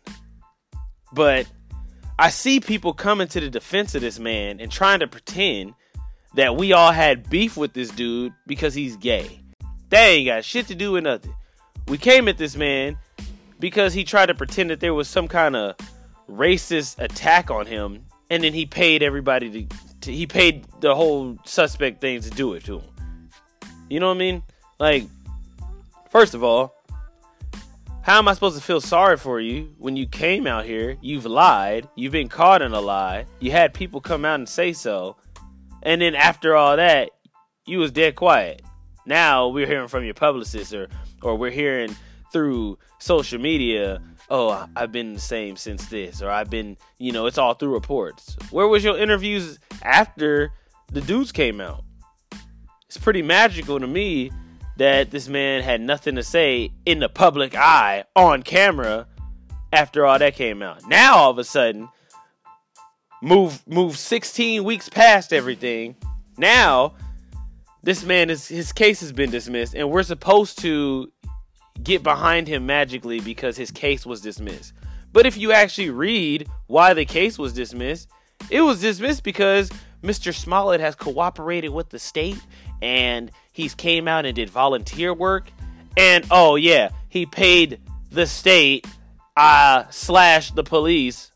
But 1.13 1.47
I 2.19 2.29
see 2.29 2.59
people 2.59 2.93
coming 2.93 3.27
to 3.29 3.39
the 3.39 3.49
defense 3.49 3.95
of 3.95 4.01
this 4.01 4.19
man 4.19 4.59
and 4.59 4.71
trying 4.71 4.99
to 4.99 5.07
pretend 5.07 5.73
that 6.35 6.55
we 6.55 6.73
all 6.73 6.91
had 6.91 7.29
beef 7.29 7.57
with 7.57 7.73
this 7.73 7.89
dude 7.89 8.33
because 8.45 8.73
he's 8.73 8.95
gay. 8.97 9.39
That 9.89 10.05
ain't 10.05 10.27
got 10.27 10.45
shit 10.45 10.67
to 10.67 10.75
do 10.75 10.91
with 10.91 11.03
nothing. 11.03 11.33
We 11.87 11.97
came 11.97 12.27
at 12.27 12.37
this 12.37 12.55
man 12.55 12.97
because 13.59 13.93
he 13.93 14.03
tried 14.03 14.27
to 14.27 14.35
pretend 14.35 14.69
that 14.69 14.79
there 14.79 14.93
was 14.93 15.07
some 15.07 15.27
kind 15.27 15.55
of 15.55 15.75
racist 16.29 16.99
attack 16.99 17.49
on 17.49 17.65
him, 17.65 18.05
and 18.29 18.43
then 18.43 18.53
he 18.53 18.65
paid 18.65 19.01
everybody 19.01 19.49
to, 19.49 19.75
to 20.01 20.11
he 20.11 20.27
paid 20.27 20.65
the 20.81 20.93
whole 20.93 21.37
suspect 21.45 22.01
thing 22.01 22.21
to 22.21 22.29
do 22.29 22.53
it 22.53 22.65
to 22.65 22.79
him. 22.79 22.89
You 23.89 23.99
know 23.99 24.09
what 24.09 24.15
I 24.15 24.19
mean? 24.19 24.43
Like, 24.79 25.05
first 26.09 26.33
of 26.33 26.43
all, 26.43 26.75
how 28.01 28.19
am 28.19 28.27
I 28.27 28.33
supposed 28.33 28.57
to 28.57 28.63
feel 28.63 28.81
sorry 28.81 29.17
for 29.17 29.39
you 29.39 29.73
when 29.77 29.95
you 29.95 30.07
came 30.07 30.47
out 30.47 30.65
here? 30.65 30.97
You've 31.01 31.25
lied. 31.25 31.87
You've 31.95 32.13
been 32.13 32.29
caught 32.29 32.61
in 32.61 32.73
a 32.73 32.79
lie. 32.79 33.25
You 33.39 33.51
had 33.51 33.73
people 33.73 34.01
come 34.01 34.23
out 34.23 34.35
and 34.35 34.47
say 34.47 34.73
so. 34.73 35.17
And 35.83 36.01
then 36.01 36.15
after 36.15 36.55
all 36.55 36.77
that, 36.77 37.11
you 37.65 37.79
was 37.79 37.91
dead 37.91 38.15
quiet. 38.15 38.61
Now 39.05 39.49
we're 39.49 39.67
hearing 39.67 39.89
from 39.89 40.05
your 40.05 40.13
publicist 40.13 40.73
or 40.73 40.87
or 41.21 41.35
we're 41.35 41.51
hearing 41.51 41.95
through 42.31 42.77
social 42.99 43.39
media, 43.39 44.01
oh, 44.29 44.67
I've 44.75 44.91
been 44.91 45.13
the 45.13 45.19
same 45.19 45.55
since 45.55 45.85
this 45.87 46.21
or 46.21 46.29
I've 46.29 46.49
been, 46.49 46.77
you 46.97 47.11
know, 47.11 47.25
it's 47.25 47.37
all 47.37 47.53
through 47.53 47.73
reports. 47.73 48.35
Where 48.51 48.67
was 48.67 48.83
your 48.83 48.97
interviews 48.97 49.59
after 49.83 50.51
the 50.91 51.01
dudes 51.01 51.31
came 51.31 51.61
out? 51.61 51.83
It's 52.87 52.97
pretty 52.97 53.21
magical 53.21 53.79
to 53.79 53.87
me 53.87 54.31
that 54.77 55.11
this 55.11 55.27
man 55.27 55.63
had 55.63 55.81
nothing 55.81 56.15
to 56.15 56.23
say 56.23 56.71
in 56.85 56.99
the 56.99 57.09
public 57.09 57.55
eye 57.55 58.03
on 58.15 58.43
camera 58.43 59.07
after 59.73 60.05
all 60.05 60.19
that 60.19 60.35
came 60.35 60.61
out. 60.61 60.87
Now 60.87 61.17
all 61.17 61.31
of 61.31 61.37
a 61.37 61.43
sudden, 61.43 61.89
move 63.21 63.67
move 63.67 63.97
16 63.97 64.63
weeks 64.63 64.89
past 64.89 65.33
everything. 65.33 65.95
Now 66.37 66.93
this 67.87 68.03
man 68.03 68.29
is 68.29 68.49
his 68.49 68.73
case 68.73 68.99
has 68.99 69.13
been 69.13 69.29
dismissed 69.29 69.73
and 69.73 69.89
we're 69.89 70.03
supposed 70.03 70.59
to 70.59 71.09
get 71.81 72.03
behind 72.03 72.45
him 72.45 72.65
magically 72.65 73.21
because 73.21 73.55
his 73.55 73.71
case 73.71 74.05
was 74.05 74.19
dismissed. 74.19 74.73
But 75.13 75.25
if 75.25 75.37
you 75.37 75.53
actually 75.53 75.91
read 75.91 76.49
why 76.65 76.93
the 76.93 77.05
case 77.05 77.39
was 77.39 77.53
dismissed, 77.53 78.09
it 78.49 78.59
was 78.59 78.81
dismissed 78.81 79.23
because 79.23 79.71
Mr. 80.03 80.35
Smollett 80.35 80.81
has 80.81 80.95
cooperated 80.95 81.71
with 81.71 81.87
the 81.87 81.97
state 81.97 82.37
and 82.81 83.31
he's 83.53 83.73
came 83.73 84.05
out 84.05 84.25
and 84.25 84.35
did 84.35 84.49
volunteer 84.49 85.13
work 85.13 85.47
and 85.95 86.25
oh 86.29 86.57
yeah, 86.57 86.89
he 87.07 87.25
paid 87.25 87.79
the 88.11 88.27
state 88.27 88.85
uh 89.37 89.85
slash 89.91 90.51
the 90.51 90.63
police 90.63 91.31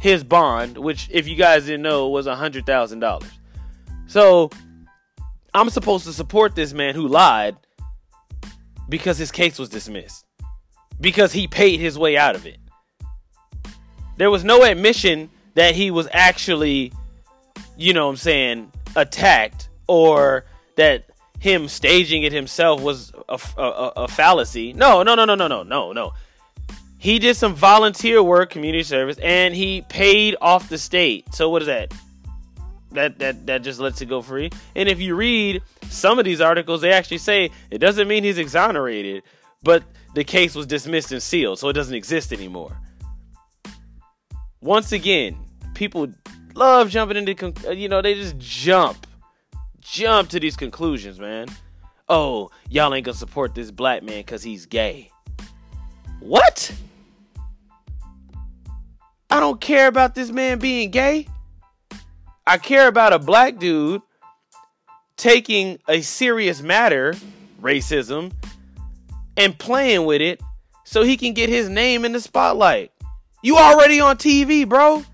his 0.00 0.22
bond, 0.22 0.76
which 0.76 1.08
if 1.10 1.26
you 1.26 1.34
guys 1.34 1.64
didn't 1.64 1.80
know 1.80 2.10
was 2.10 2.26
a 2.26 2.36
hundred 2.36 2.66
thousand 2.66 3.00
dollars. 3.00 3.32
So 4.06 4.50
I'm 5.54 5.70
supposed 5.70 6.04
to 6.06 6.12
support 6.12 6.54
this 6.54 6.72
man 6.72 6.94
who 6.94 7.06
lied 7.08 7.56
because 8.88 9.18
his 9.18 9.30
case 9.30 9.58
was 9.58 9.68
dismissed. 9.68 10.24
Because 11.00 11.32
he 11.32 11.46
paid 11.46 11.80
his 11.80 11.98
way 11.98 12.16
out 12.16 12.34
of 12.34 12.46
it. 12.46 12.58
There 14.16 14.30
was 14.30 14.44
no 14.44 14.62
admission 14.62 15.30
that 15.54 15.74
he 15.74 15.90
was 15.90 16.08
actually, 16.12 16.92
you 17.76 17.92
know 17.92 18.06
what 18.06 18.12
I'm 18.12 18.16
saying, 18.16 18.72
attacked 18.96 19.68
or 19.86 20.44
that 20.76 21.06
him 21.38 21.68
staging 21.68 22.22
it 22.22 22.32
himself 22.32 22.80
was 22.80 23.12
a, 23.28 23.38
a, 23.58 23.92
a 23.96 24.08
fallacy. 24.08 24.72
No, 24.72 25.02
no, 25.02 25.14
no, 25.14 25.24
no, 25.24 25.34
no, 25.34 25.48
no, 25.48 25.62
no, 25.62 25.92
no. 25.92 26.12
He 26.98 27.18
did 27.18 27.36
some 27.36 27.54
volunteer 27.54 28.22
work, 28.22 28.50
community 28.50 28.84
service, 28.84 29.18
and 29.20 29.54
he 29.54 29.82
paid 29.88 30.36
off 30.40 30.68
the 30.68 30.78
state. 30.78 31.34
So 31.34 31.50
what 31.50 31.62
is 31.62 31.66
that? 31.66 31.92
That 32.92 33.18
that 33.18 33.46
that 33.46 33.62
just 33.62 33.80
lets 33.80 34.00
it 34.00 34.06
go 34.06 34.22
free. 34.22 34.50
And 34.76 34.88
if 34.88 35.00
you 35.00 35.14
read 35.14 35.62
some 35.88 36.18
of 36.18 36.24
these 36.24 36.40
articles, 36.40 36.80
they 36.80 36.92
actually 36.92 37.18
say 37.18 37.50
it 37.70 37.78
doesn't 37.78 38.08
mean 38.08 38.24
he's 38.24 38.38
exonerated, 38.38 39.22
but 39.62 39.82
the 40.14 40.24
case 40.24 40.54
was 40.54 40.66
dismissed 40.66 41.12
and 41.12 41.22
sealed, 41.22 41.58
so 41.58 41.68
it 41.68 41.72
doesn't 41.72 41.94
exist 41.94 42.32
anymore. 42.32 42.76
Once 44.60 44.92
again, 44.92 45.36
people 45.74 46.08
love 46.54 46.90
jumping 46.90 47.16
into 47.16 47.52
uh, 47.66 47.72
you 47.72 47.88
know 47.88 48.02
they 48.02 48.14
just 48.14 48.38
jump 48.38 49.06
jump 49.80 50.28
to 50.30 50.40
these 50.40 50.56
conclusions, 50.56 51.18
man. 51.18 51.48
Oh, 52.08 52.50
y'all 52.68 52.92
ain't 52.94 53.06
gonna 53.06 53.16
support 53.16 53.54
this 53.54 53.70
black 53.70 54.02
man 54.02 54.18
because 54.18 54.42
he's 54.42 54.66
gay. 54.66 55.10
What? 56.20 56.72
I 59.30 59.40
don't 59.40 59.60
care 59.60 59.88
about 59.88 60.14
this 60.14 60.30
man 60.30 60.58
being 60.58 60.90
gay. 60.90 61.26
I 62.46 62.58
care 62.58 62.88
about 62.88 63.12
a 63.12 63.18
black 63.18 63.58
dude 63.58 64.02
taking 65.16 65.78
a 65.88 66.00
serious 66.00 66.60
matter, 66.60 67.14
racism, 67.60 68.32
and 69.36 69.56
playing 69.56 70.04
with 70.04 70.20
it 70.20 70.40
so 70.84 71.02
he 71.02 71.16
can 71.16 71.34
get 71.34 71.48
his 71.48 71.68
name 71.68 72.04
in 72.04 72.12
the 72.12 72.20
spotlight. 72.20 72.90
You 73.42 73.56
already 73.56 74.00
on 74.00 74.16
TV, 74.16 74.68
bro. 74.68 75.04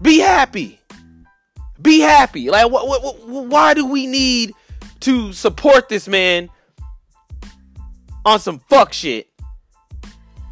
Be 0.00 0.18
happy. 0.18 0.80
Be 1.80 2.00
happy. 2.00 2.50
Like, 2.50 2.70
what, 2.70 2.86
what, 2.86 3.26
why 3.26 3.74
do 3.74 3.86
we 3.86 4.06
need 4.06 4.54
to 5.00 5.32
support 5.32 5.88
this 5.88 6.08
man 6.08 6.48
on 8.24 8.40
some 8.40 8.58
fuck 8.58 8.92
shit 8.92 9.28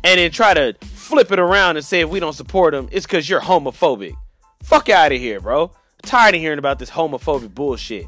and 0.03 0.19
then 0.19 0.31
try 0.31 0.55
to 0.55 0.75
flip 0.83 1.33
it 1.33 1.39
around 1.39 1.77
and 1.77 1.85
say 1.85 2.01
if 2.01 2.11
we 2.11 2.21
don't 2.21 2.35
support 2.35 2.75
him, 2.75 2.89
it's 2.93 3.07
because 3.07 3.29
you're 3.29 3.41
homophobic? 3.41 4.15
Fuck 4.65 4.89
out 4.89 5.13
of 5.13 5.19
here, 5.21 5.41
bro. 5.41 5.65
I'm 5.65 6.09
tired 6.09 6.35
of 6.35 6.41
hearing 6.41 6.59
about 6.59 6.79
this 6.79 6.91
homophobic 6.91 7.55
bullshit. 7.55 8.07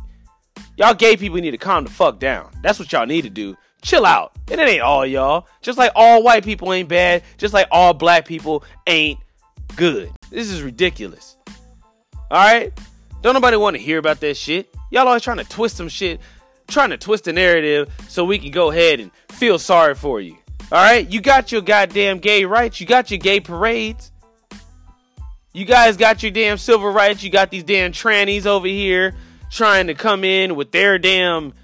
Y'all 0.77 0.95
gay 0.95 1.17
people 1.17 1.39
need 1.39 1.51
to 1.51 1.59
calm 1.59 1.85
the 1.85 1.91
fuck 1.91 2.19
down. 2.19 2.51
That's 2.63 2.79
what 2.79 2.91
y'all 2.91 3.07
need 3.07 3.23
to 3.23 3.31
do. 3.31 3.57
Chill 3.83 4.07
out. 4.07 4.33
And 4.51 4.59
it 4.59 4.67
ain't 4.67 4.83
all 4.83 5.05
y'all. 5.07 5.47
Just 5.61 5.79
like 5.79 5.93
all 5.95 6.23
white 6.23 6.45
people 6.45 6.73
ain't 6.73 6.89
bad, 6.89 7.23
just 7.37 7.53
like 7.53 7.69
all 7.71 7.93
black 7.93 8.27
people 8.27 8.65
ain't 8.87 9.21
good. 9.77 10.11
This 10.31 10.51
is 10.51 10.63
ridiculous. 10.63 11.37
Alright? 12.31 12.73
Don't 13.21 13.35
nobody 13.35 13.59
want 13.59 13.77
to 13.77 13.83
hear 13.83 13.99
about 13.99 14.21
that 14.21 14.37
shit. 14.37 14.75
Y'all 14.91 15.07
always 15.07 15.23
trying 15.23 15.37
to 15.37 15.45
twist 15.45 15.77
some 15.77 15.89
shit, 15.89 16.21
trying 16.69 16.91
to 16.91 16.97
twist 16.97 17.25
the 17.25 17.33
narrative 17.35 17.91
so 18.09 18.25
we 18.25 18.39
can 18.39 18.51
go 18.51 18.71
ahead 18.71 18.99
and 18.99 19.11
feel 19.31 19.59
sorry 19.59 19.95
for 19.95 20.23
you. 20.23 20.37
Alright? 20.73 21.11
You 21.13 21.21
got 21.21 21.53
your 21.53 21.61
goddamn 21.61 22.19
gay 22.19 22.47
rights. 22.47 22.81
You 22.81 22.87
got 22.87 23.11
your 23.11 23.19
gay 23.19 23.41
parades. 23.41 24.11
You 25.57 25.65
guys 25.65 25.97
got 25.97 26.23
your 26.23 26.33
damn 26.33 26.59
civil 26.59 26.93
rights. 26.93 27.23
You 27.23 27.31
got 27.31 27.51
these 27.51 27.65
damn 27.65 27.91
trannies 27.91 28.45
over 28.45 28.67
here 28.67 29.15
trying 29.51 29.87
to 29.87 29.95
come 29.95 30.23
in 30.23 30.55
with 30.55 30.71
their 30.71 30.99
damn 30.99 31.55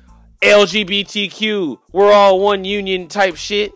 LGBTQ. 0.40 1.78
We're 1.92 2.10
all 2.10 2.40
one 2.40 2.64
union 2.64 3.08
type 3.08 3.36
shit. 3.36 3.70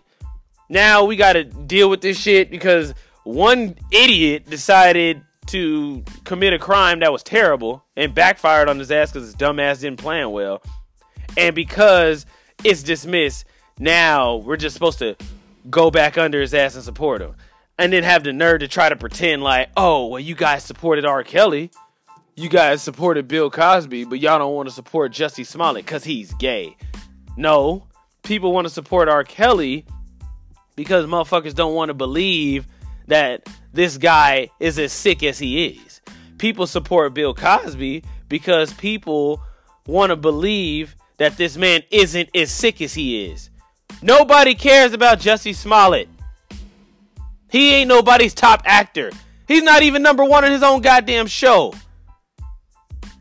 Now 0.70 1.04
we 1.04 1.16
got 1.16 1.34
to 1.34 1.44
deal 1.44 1.90
with 1.90 2.00
this 2.00 2.18
shit 2.18 2.50
because 2.50 2.94
one 3.24 3.76
idiot 3.90 4.48
decided 4.48 5.20
to 5.48 6.02
commit 6.24 6.54
a 6.54 6.58
crime 6.58 7.00
that 7.00 7.12
was 7.12 7.22
terrible 7.22 7.84
and 7.94 8.14
backfired 8.14 8.70
on 8.70 8.78
his 8.78 8.90
ass 8.90 9.12
because 9.12 9.26
his 9.26 9.36
dumbass 9.36 9.82
didn't 9.82 9.98
plan 9.98 10.30
well. 10.30 10.62
And 11.36 11.54
because 11.54 12.24
it's 12.64 12.82
dismissed, 12.82 13.44
now 13.78 14.36
we're 14.36 14.56
just 14.56 14.72
supposed 14.72 14.98
to 15.00 15.14
go 15.68 15.90
back 15.90 16.16
under 16.16 16.40
his 16.40 16.54
ass 16.54 16.74
and 16.74 16.82
support 16.82 17.20
him. 17.20 17.34
And 17.78 17.92
then 17.92 18.04
have 18.04 18.24
the 18.24 18.32
nerve 18.32 18.60
to 18.60 18.68
try 18.68 18.88
to 18.88 18.96
pretend 18.96 19.42
like, 19.42 19.68
oh, 19.76 20.06
well, 20.06 20.20
you 20.20 20.34
guys 20.34 20.64
supported 20.64 21.04
R. 21.04 21.22
Kelly. 21.22 21.70
You 22.34 22.48
guys 22.48 22.82
supported 22.82 23.28
Bill 23.28 23.50
Cosby, 23.50 24.04
but 24.04 24.18
y'all 24.20 24.38
don't 24.38 24.54
want 24.54 24.68
to 24.68 24.74
support 24.74 25.12
Jussie 25.12 25.46
Smollett 25.46 25.84
because 25.84 26.04
he's 26.04 26.32
gay. 26.34 26.76
No, 27.36 27.86
people 28.22 28.52
want 28.52 28.66
to 28.66 28.72
support 28.72 29.08
R. 29.08 29.24
Kelly 29.24 29.86
because 30.74 31.06
motherfuckers 31.06 31.54
don't 31.54 31.74
want 31.74 31.88
to 31.88 31.94
believe 31.94 32.66
that 33.06 33.48
this 33.72 33.98
guy 33.98 34.50
is 34.60 34.78
as 34.78 34.92
sick 34.92 35.22
as 35.22 35.38
he 35.38 35.66
is. 35.66 36.00
People 36.38 36.66
support 36.66 37.14
Bill 37.14 37.34
Cosby 37.34 38.04
because 38.28 38.72
people 38.74 39.40
want 39.86 40.10
to 40.10 40.16
believe 40.16 40.96
that 41.18 41.36
this 41.36 41.56
man 41.56 41.82
isn't 41.90 42.28
as 42.34 42.50
sick 42.50 42.82
as 42.82 42.92
he 42.92 43.24
is. 43.26 43.50
Nobody 44.02 44.54
cares 44.54 44.92
about 44.92 45.20
Jussie 45.20 45.54
Smollett. 45.54 46.08
He 47.50 47.74
ain't 47.74 47.88
nobody's 47.88 48.34
top 48.34 48.62
actor. 48.64 49.10
He's 49.46 49.62
not 49.62 49.82
even 49.82 50.02
number 50.02 50.24
one 50.24 50.44
in 50.44 50.52
his 50.52 50.62
own 50.62 50.80
goddamn 50.80 51.26
show. 51.26 51.72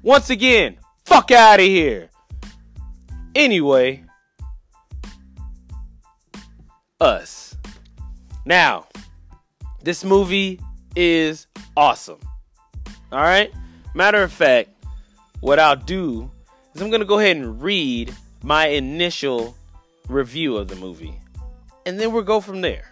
Once 0.02 0.30
again, 0.30 0.78
fuck 1.06 1.32
out 1.32 1.60
of 1.60 1.66
here. 1.66 2.10
Anyway, 3.34 4.04
us. 7.00 7.56
Now, 8.46 8.88
this 9.84 10.04
movie 10.04 10.60
is 10.96 11.48
awesome. 11.76 12.20
All 13.12 13.20
right? 13.20 13.52
Matter 13.94 14.24
of 14.24 14.32
fact, 14.32 14.70
what 15.42 15.60
I'll 15.60 15.76
do 15.76 16.30
is 16.74 16.82
I'm 16.82 16.90
going 16.90 17.02
to 17.02 17.06
go 17.06 17.20
ahead 17.20 17.38
and 17.38 17.62
read 17.62 18.14
my 18.44 18.68
initial 18.68 19.56
review 20.08 20.58
of 20.58 20.68
the 20.68 20.76
movie. 20.76 21.20
And 21.86 22.00
then 22.00 22.12
we'll 22.12 22.24
go 22.24 22.42
from 22.42 22.62
there. 22.62 22.86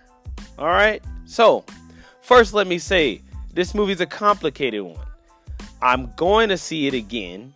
All 0.58 0.68
right? 0.68 1.04
So, 1.26 1.64
first 2.22 2.54
let 2.54 2.68
me 2.68 2.80
say 2.80 3.22
this 3.54 3.74
movie's 3.74 4.02
a 4.02 4.06
complicated 4.06 4.82
one. 4.82 5.06
I'm 5.82 6.12
going 6.16 6.50
to 6.50 6.58
see 6.58 6.88
it 6.88 6.94
again, 6.94 7.54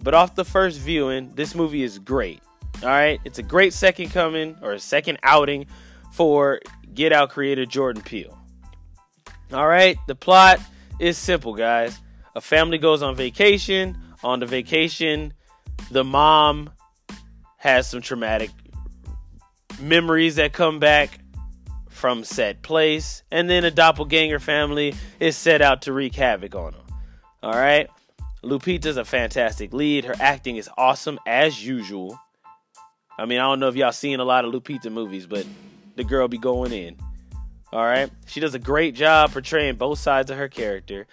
but 0.00 0.14
off 0.14 0.34
the 0.34 0.44
first 0.44 0.80
viewing, 0.80 1.32
this 1.34 1.54
movie 1.54 1.82
is 1.82 1.98
great. 1.98 2.40
All 2.82 2.88
right, 2.88 3.20
it's 3.24 3.38
a 3.38 3.42
great 3.42 3.72
second 3.72 4.10
coming 4.10 4.56
or 4.62 4.72
a 4.72 4.80
second 4.80 5.18
outing 5.22 5.66
for 6.12 6.60
Get 6.94 7.12
Out 7.12 7.30
creator 7.30 7.66
Jordan 7.66 8.02
Peele. 8.02 8.38
All 9.52 9.66
right, 9.66 9.96
the 10.06 10.14
plot 10.14 10.60
is 10.98 11.16
simple, 11.16 11.54
guys. 11.54 11.98
A 12.34 12.40
family 12.40 12.78
goes 12.78 13.02
on 13.02 13.14
vacation. 13.14 13.96
On 14.24 14.40
the 14.40 14.46
vacation, 14.46 15.32
the 15.90 16.02
mom 16.02 16.70
has 17.58 17.88
some 17.88 18.00
traumatic 18.00 18.50
memories 19.80 20.36
that 20.36 20.52
come 20.52 20.78
back 20.78 21.18
from 21.96 22.24
said 22.24 22.62
place, 22.62 23.22
and 23.30 23.48
then 23.48 23.64
a 23.64 23.70
doppelganger 23.70 24.38
family 24.38 24.94
is 25.18 25.36
set 25.36 25.62
out 25.62 25.82
to 25.82 25.92
wreak 25.92 26.14
havoc 26.14 26.54
on 26.54 26.72
them. 26.72 26.82
All 27.42 27.52
right, 27.52 27.88
Lupita's 28.44 28.96
a 28.96 29.04
fantastic 29.04 29.72
lead. 29.72 30.04
Her 30.04 30.14
acting 30.20 30.56
is 30.56 30.68
awesome 30.76 31.18
as 31.26 31.64
usual. 31.66 32.20
I 33.18 33.24
mean, 33.24 33.38
I 33.38 33.42
don't 33.42 33.60
know 33.60 33.68
if 33.68 33.76
y'all 33.76 33.92
seen 33.92 34.20
a 34.20 34.24
lot 34.24 34.44
of 34.44 34.52
Lupita 34.52 34.92
movies, 34.92 35.26
but 35.26 35.46
the 35.96 36.04
girl 36.04 36.28
be 36.28 36.38
going 36.38 36.72
in. 36.72 36.96
All 37.72 37.84
right, 37.84 38.10
she 38.26 38.40
does 38.40 38.54
a 38.54 38.58
great 38.58 38.94
job 38.94 39.32
portraying 39.32 39.76
both 39.76 39.98
sides 39.98 40.30
of 40.30 40.36
her 40.36 40.48
character. 40.48 41.06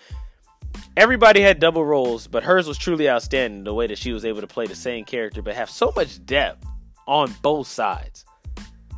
Everybody 0.97 1.41
had 1.41 1.59
double 1.59 1.85
roles, 1.85 2.27
but 2.27 2.43
hers 2.43 2.67
was 2.67 2.77
truly 2.77 3.09
outstanding. 3.09 3.63
The 3.63 3.73
way 3.73 3.87
that 3.87 3.97
she 3.97 4.11
was 4.11 4.25
able 4.25 4.41
to 4.41 4.47
play 4.47 4.67
the 4.67 4.75
same 4.75 5.05
character, 5.05 5.41
but 5.41 5.55
have 5.55 5.69
so 5.69 5.91
much 5.95 6.23
depth 6.25 6.65
on 7.07 7.33
both 7.41 7.67
sides. 7.67 8.25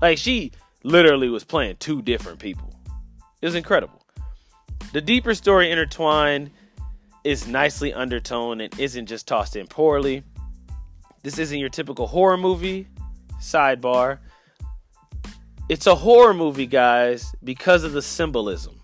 Like 0.01 0.17
she 0.17 0.51
literally 0.85 1.29
was 1.29 1.43
playing 1.43 1.75
two 1.77 2.01
different 2.01 2.39
people. 2.39 2.71
It 3.41 3.45
was 3.45 3.55
incredible. 3.55 4.05
The 4.93 5.01
deeper 5.01 5.33
story 5.33 5.71
intertwined 5.71 6.51
is 7.23 7.47
nicely 7.47 7.91
undertoned 7.91 8.61
and 8.61 8.79
isn't 8.79 9.07
just 9.07 9.27
tossed 9.27 9.55
in 9.55 9.65
poorly. 9.65 10.23
This 11.23 11.39
isn't 11.39 11.57
your 11.57 11.69
typical 11.69 12.05
horror 12.05 12.37
movie. 12.37 12.87
Sidebar. 13.41 14.19
It's 15.69 15.87
a 15.87 15.95
horror 15.95 16.35
movie, 16.35 16.67
guys, 16.67 17.35
because 17.43 17.83
of 17.83 17.93
the 17.93 18.01
symbolism. 18.01 18.79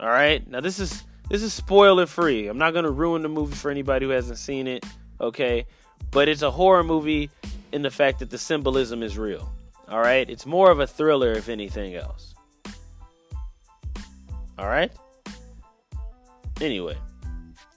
All 0.00 0.08
right? 0.08 0.46
Now 0.48 0.60
this 0.60 0.80
is 0.80 1.04
this 1.30 1.44
is 1.44 1.52
spoiler 1.52 2.06
free. 2.06 2.48
I'm 2.48 2.58
not 2.58 2.72
going 2.72 2.84
to 2.84 2.90
ruin 2.90 3.22
the 3.22 3.28
movie 3.28 3.54
for 3.54 3.70
anybody 3.70 4.06
who 4.06 4.10
hasn't 4.10 4.38
seen 4.38 4.66
it, 4.66 4.84
okay? 5.20 5.64
But 6.10 6.28
it's 6.28 6.42
a 6.42 6.50
horror 6.50 6.82
movie 6.82 7.30
in 7.70 7.82
the 7.82 7.90
fact 7.90 8.18
that 8.18 8.30
the 8.30 8.38
symbolism 8.38 9.04
is 9.04 9.16
real. 9.16 9.52
All 9.90 10.00
right? 10.00 10.28
It's 10.30 10.46
more 10.46 10.70
of 10.70 10.80
a 10.80 10.86
thriller 10.86 11.32
if 11.32 11.48
anything 11.48 11.94
else. 11.96 12.34
All 14.58 14.68
right? 14.68 14.92
Anyway, 16.60 16.96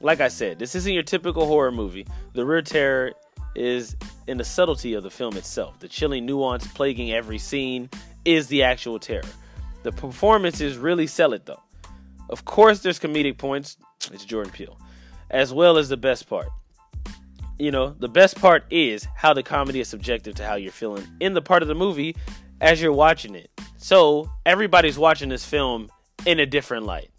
like 0.02 0.20
I 0.20 0.28
said, 0.28 0.60
this 0.60 0.76
isn't 0.76 0.94
your 0.94 1.04
typical 1.04 1.48
horror 1.48 1.72
movie. 1.72 2.06
The 2.34 2.46
real 2.46 2.62
terror 2.62 3.14
is 3.56 3.96
in 4.28 4.38
the 4.38 4.44
subtlety 4.44 4.94
of 4.94 5.04
the 5.04 5.10
film 5.10 5.38
itself. 5.38 5.80
The 5.80 5.88
chilling 5.88 6.26
nuance 6.26 6.68
plaguing 6.68 7.14
every 7.14 7.38
scene 7.38 7.90
is 8.26 8.48
the 8.48 8.64
actual 8.64 9.00
terror. 9.00 9.24
The 9.84 9.92
performances 9.92 10.78
really 10.78 11.08
sell 11.08 11.34
it 11.34 11.46
though. 11.46 11.62
Of 12.30 12.46
course, 12.46 12.80
there's 12.80 13.00
comedic 13.00 13.38
points. 13.38 13.78
It's 14.12 14.26
Jordan 14.26 14.52
Peele, 14.52 14.78
as 15.30 15.54
well 15.54 15.78
as 15.78 15.90
the 15.90 15.98
best 15.98 16.28
part. 16.28 16.50
You 17.64 17.72
know, 17.72 17.96
the 17.98 18.10
best 18.10 18.42
part 18.42 18.66
is 18.70 19.08
how 19.16 19.34
the 19.34 19.42
comedy 19.42 19.80
is 19.80 19.88
subjective 19.88 20.36
to 20.36 20.46
how 20.46 20.56
you're 20.56 20.74
feeling 20.74 21.08
in 21.22 21.34
the 21.34 21.42
part 21.42 21.62
of 21.62 21.70
the 21.70 21.76
movie 21.76 22.14
as 22.60 22.82
you're 22.82 22.92
watching 22.92 23.36
it. 23.36 23.50
So 23.78 24.30
everybody's 24.46 24.98
watching 24.98 25.30
this 25.30 25.46
film 25.46 25.90
in 26.26 26.42
a 26.42 26.46
different 26.46 26.86
light, 26.86 27.10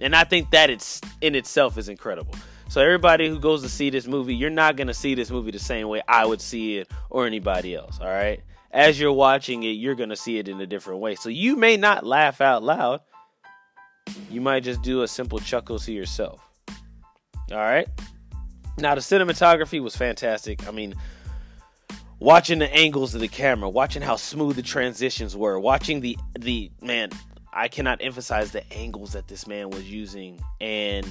and 0.00 0.16
I 0.16 0.24
think 0.24 0.50
that 0.50 0.70
it's 0.70 1.00
in 1.20 1.36
itself 1.36 1.78
is 1.78 1.88
incredible. 1.88 2.34
So 2.68 2.80
everybody 2.80 3.28
who 3.28 3.38
goes 3.38 3.62
to 3.62 3.68
see 3.68 3.90
this 3.90 4.08
movie, 4.08 4.34
you're 4.34 4.50
not 4.50 4.74
gonna 4.74 4.92
see 4.92 5.14
this 5.14 5.30
movie 5.30 5.52
the 5.52 5.60
same 5.60 5.86
way 5.86 6.02
I 6.08 6.26
would 6.26 6.40
see 6.40 6.78
it 6.78 6.90
or 7.08 7.24
anybody 7.24 7.76
else. 7.76 8.00
All 8.00 8.08
right. 8.08 8.42
As 8.72 8.98
you're 8.98 9.12
watching 9.12 9.62
it, 9.62 9.76
you're 9.76 9.94
gonna 9.94 10.16
see 10.16 10.38
it 10.38 10.48
in 10.48 10.60
a 10.60 10.66
different 10.66 10.98
way. 10.98 11.14
So 11.14 11.28
you 11.28 11.54
may 11.54 11.76
not 11.76 12.04
laugh 12.04 12.40
out 12.40 12.64
loud 12.64 13.02
you 14.30 14.40
might 14.40 14.64
just 14.64 14.82
do 14.82 15.02
a 15.02 15.08
simple 15.08 15.38
chuckle 15.38 15.78
to 15.78 15.92
yourself. 15.92 16.40
All 17.52 17.58
right. 17.58 17.88
Now 18.78 18.94
the 18.94 19.00
cinematography 19.00 19.82
was 19.82 19.96
fantastic. 19.96 20.66
I 20.68 20.70
mean, 20.70 20.94
watching 22.18 22.58
the 22.58 22.72
angles 22.72 23.14
of 23.14 23.20
the 23.20 23.28
camera, 23.28 23.68
watching 23.68 24.02
how 24.02 24.16
smooth 24.16 24.56
the 24.56 24.62
transitions 24.62 25.36
were, 25.36 25.58
watching 25.58 26.00
the 26.00 26.18
the 26.38 26.70
man, 26.80 27.10
I 27.52 27.68
cannot 27.68 28.02
emphasize 28.02 28.52
the 28.52 28.70
angles 28.72 29.12
that 29.12 29.28
this 29.28 29.46
man 29.46 29.70
was 29.70 29.90
using 29.90 30.40
and 30.60 31.06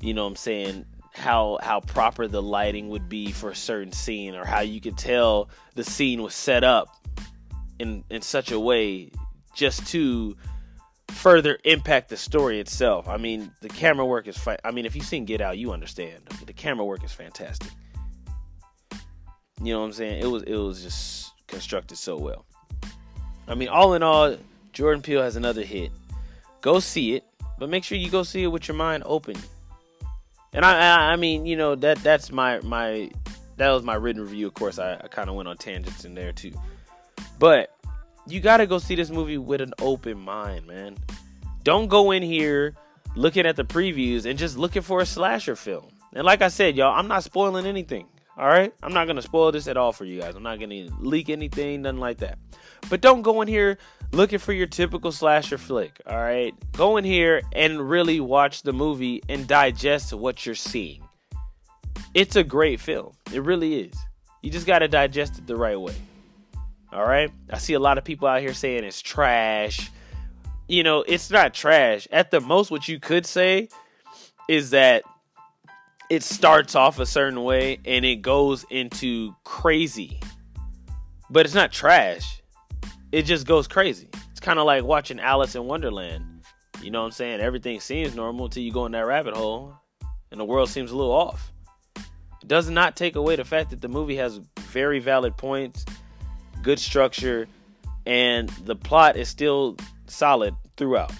you 0.00 0.14
know 0.14 0.24
what 0.24 0.30
I'm 0.30 0.36
saying 0.36 0.84
how 1.14 1.58
how 1.62 1.80
proper 1.80 2.28
the 2.28 2.42
lighting 2.42 2.90
would 2.90 3.08
be 3.08 3.32
for 3.32 3.50
a 3.50 3.56
certain 3.56 3.92
scene 3.92 4.34
or 4.34 4.44
how 4.44 4.60
you 4.60 4.80
could 4.80 4.96
tell 4.96 5.48
the 5.74 5.82
scene 5.82 6.22
was 6.22 6.34
set 6.34 6.62
up 6.62 6.94
in 7.78 8.04
in 8.10 8.22
such 8.22 8.52
a 8.52 8.60
way 8.60 9.10
just 9.54 9.86
to 9.88 10.36
further 11.10 11.58
impact 11.64 12.08
the 12.08 12.16
story 12.16 12.60
itself. 12.60 13.08
I 13.08 13.16
mean, 13.16 13.50
the 13.60 13.68
camera 13.68 14.06
work 14.06 14.28
is 14.28 14.36
fine. 14.36 14.58
I 14.64 14.70
mean, 14.70 14.86
if 14.86 14.94
you've 14.94 15.04
seen 15.04 15.24
Get 15.24 15.40
Out, 15.40 15.58
you 15.58 15.72
understand. 15.72 16.22
The 16.46 16.52
camera 16.52 16.84
work 16.84 17.04
is 17.04 17.12
fantastic. 17.12 17.70
You 19.62 19.72
know 19.72 19.80
what 19.80 19.86
I'm 19.86 19.92
saying? 19.92 20.22
It 20.22 20.26
was 20.26 20.42
it 20.44 20.54
was 20.54 20.82
just 20.82 21.32
constructed 21.48 21.96
so 21.96 22.16
well. 22.16 22.44
I 23.48 23.54
mean, 23.54 23.68
all 23.68 23.94
in 23.94 24.02
all, 24.02 24.36
Jordan 24.72 25.02
Peele 25.02 25.22
has 25.22 25.36
another 25.36 25.62
hit. 25.62 25.90
Go 26.60 26.78
see 26.78 27.14
it, 27.14 27.24
but 27.58 27.68
make 27.68 27.82
sure 27.82 27.98
you 27.98 28.10
go 28.10 28.22
see 28.22 28.44
it 28.44 28.48
with 28.48 28.68
your 28.68 28.76
mind 28.76 29.02
open. 29.06 29.36
And 30.52 30.64
I, 30.64 30.78
I, 30.78 31.12
I 31.12 31.16
mean, 31.16 31.46
you 31.46 31.56
know 31.56 31.74
that 31.74 31.98
that's 31.98 32.30
my 32.30 32.60
my 32.60 33.10
that 33.56 33.70
was 33.70 33.82
my 33.82 33.94
written 33.94 34.22
review. 34.22 34.46
Of 34.46 34.54
course, 34.54 34.78
I, 34.78 34.94
I 34.94 35.08
kind 35.08 35.28
of 35.28 35.34
went 35.34 35.48
on 35.48 35.56
tangents 35.56 36.04
in 36.04 36.14
there 36.14 36.32
too, 36.32 36.52
but 37.38 37.74
you 38.30 38.40
got 38.40 38.58
to 38.58 38.66
go 38.66 38.78
see 38.78 38.94
this 38.94 39.10
movie 39.10 39.38
with 39.38 39.60
an 39.60 39.74
open 39.80 40.18
mind, 40.18 40.66
man. 40.66 40.96
Don't 41.62 41.88
go 41.88 42.10
in 42.10 42.22
here 42.22 42.74
looking 43.16 43.46
at 43.46 43.56
the 43.56 43.64
previews 43.64 44.26
and 44.26 44.38
just 44.38 44.56
looking 44.56 44.82
for 44.82 45.00
a 45.00 45.06
slasher 45.06 45.56
film. 45.56 45.88
And 46.12 46.24
like 46.24 46.42
I 46.42 46.48
said, 46.48 46.76
y'all, 46.76 46.96
I'm 46.96 47.08
not 47.08 47.24
spoiling 47.24 47.66
anything. 47.66 48.06
All 48.36 48.46
right? 48.46 48.72
I'm 48.82 48.92
not 48.92 49.06
going 49.06 49.16
to 49.16 49.22
spoil 49.22 49.50
this 49.50 49.66
at 49.66 49.76
all 49.76 49.92
for 49.92 50.04
you 50.04 50.20
guys. 50.20 50.36
I'm 50.36 50.44
not 50.44 50.58
going 50.58 50.70
to 50.70 50.90
leak 51.00 51.28
anything, 51.28 51.82
nothing 51.82 51.98
like 51.98 52.18
that. 52.18 52.38
But 52.88 53.00
don't 53.00 53.22
go 53.22 53.42
in 53.42 53.48
here 53.48 53.78
looking 54.12 54.38
for 54.38 54.52
your 54.52 54.68
typical 54.68 55.10
slasher 55.10 55.58
flick. 55.58 56.00
All 56.06 56.18
right? 56.18 56.54
Go 56.72 56.98
in 56.98 57.04
here 57.04 57.42
and 57.52 57.90
really 57.90 58.20
watch 58.20 58.62
the 58.62 58.72
movie 58.72 59.22
and 59.28 59.48
digest 59.48 60.12
what 60.14 60.46
you're 60.46 60.54
seeing. 60.54 61.02
It's 62.14 62.36
a 62.36 62.44
great 62.44 62.80
film. 62.80 63.12
It 63.32 63.42
really 63.42 63.80
is. 63.80 63.94
You 64.42 64.50
just 64.50 64.66
got 64.66 64.78
to 64.78 64.88
digest 64.88 65.38
it 65.38 65.46
the 65.48 65.56
right 65.56 65.78
way. 65.78 65.96
All 66.92 67.04
right. 67.04 67.30
I 67.50 67.58
see 67.58 67.74
a 67.74 67.80
lot 67.80 67.98
of 67.98 68.04
people 68.04 68.28
out 68.28 68.40
here 68.40 68.54
saying 68.54 68.84
it's 68.84 69.02
trash. 69.02 69.90
You 70.68 70.82
know, 70.82 71.02
it's 71.06 71.30
not 71.30 71.54
trash. 71.54 72.08
At 72.10 72.30
the 72.30 72.40
most, 72.40 72.70
what 72.70 72.88
you 72.88 72.98
could 72.98 73.26
say 73.26 73.68
is 74.48 74.70
that 74.70 75.02
it 76.08 76.22
starts 76.22 76.74
off 76.74 76.98
a 76.98 77.06
certain 77.06 77.42
way 77.44 77.78
and 77.84 78.04
it 78.04 78.22
goes 78.22 78.64
into 78.70 79.34
crazy. 79.44 80.20
But 81.30 81.44
it's 81.44 81.54
not 81.54 81.72
trash. 81.72 82.42
It 83.12 83.22
just 83.22 83.46
goes 83.46 83.68
crazy. 83.68 84.08
It's 84.30 84.40
kind 84.40 84.58
of 84.58 84.64
like 84.64 84.84
watching 84.84 85.20
Alice 85.20 85.54
in 85.54 85.64
Wonderland. 85.64 86.24
You 86.82 86.90
know 86.90 87.00
what 87.00 87.06
I'm 87.06 87.12
saying? 87.12 87.40
Everything 87.40 87.80
seems 87.80 88.14
normal 88.14 88.46
until 88.46 88.62
you 88.62 88.72
go 88.72 88.86
in 88.86 88.92
that 88.92 89.06
rabbit 89.06 89.34
hole 89.34 89.74
and 90.30 90.40
the 90.40 90.44
world 90.44 90.70
seems 90.70 90.90
a 90.90 90.96
little 90.96 91.12
off. 91.12 91.52
It 91.96 92.48
does 92.48 92.70
not 92.70 92.96
take 92.96 93.16
away 93.16 93.36
the 93.36 93.44
fact 93.44 93.70
that 93.70 93.82
the 93.82 93.88
movie 93.88 94.16
has 94.16 94.40
very 94.60 95.00
valid 95.00 95.36
points 95.36 95.84
good 96.68 96.78
structure, 96.78 97.48
and 98.04 98.50
the 98.66 98.76
plot 98.76 99.16
is 99.16 99.26
still 99.26 99.74
solid 100.06 100.54
throughout. 100.76 101.10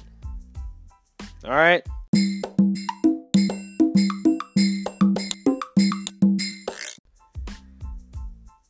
All 1.43 1.53
right. 1.53 1.83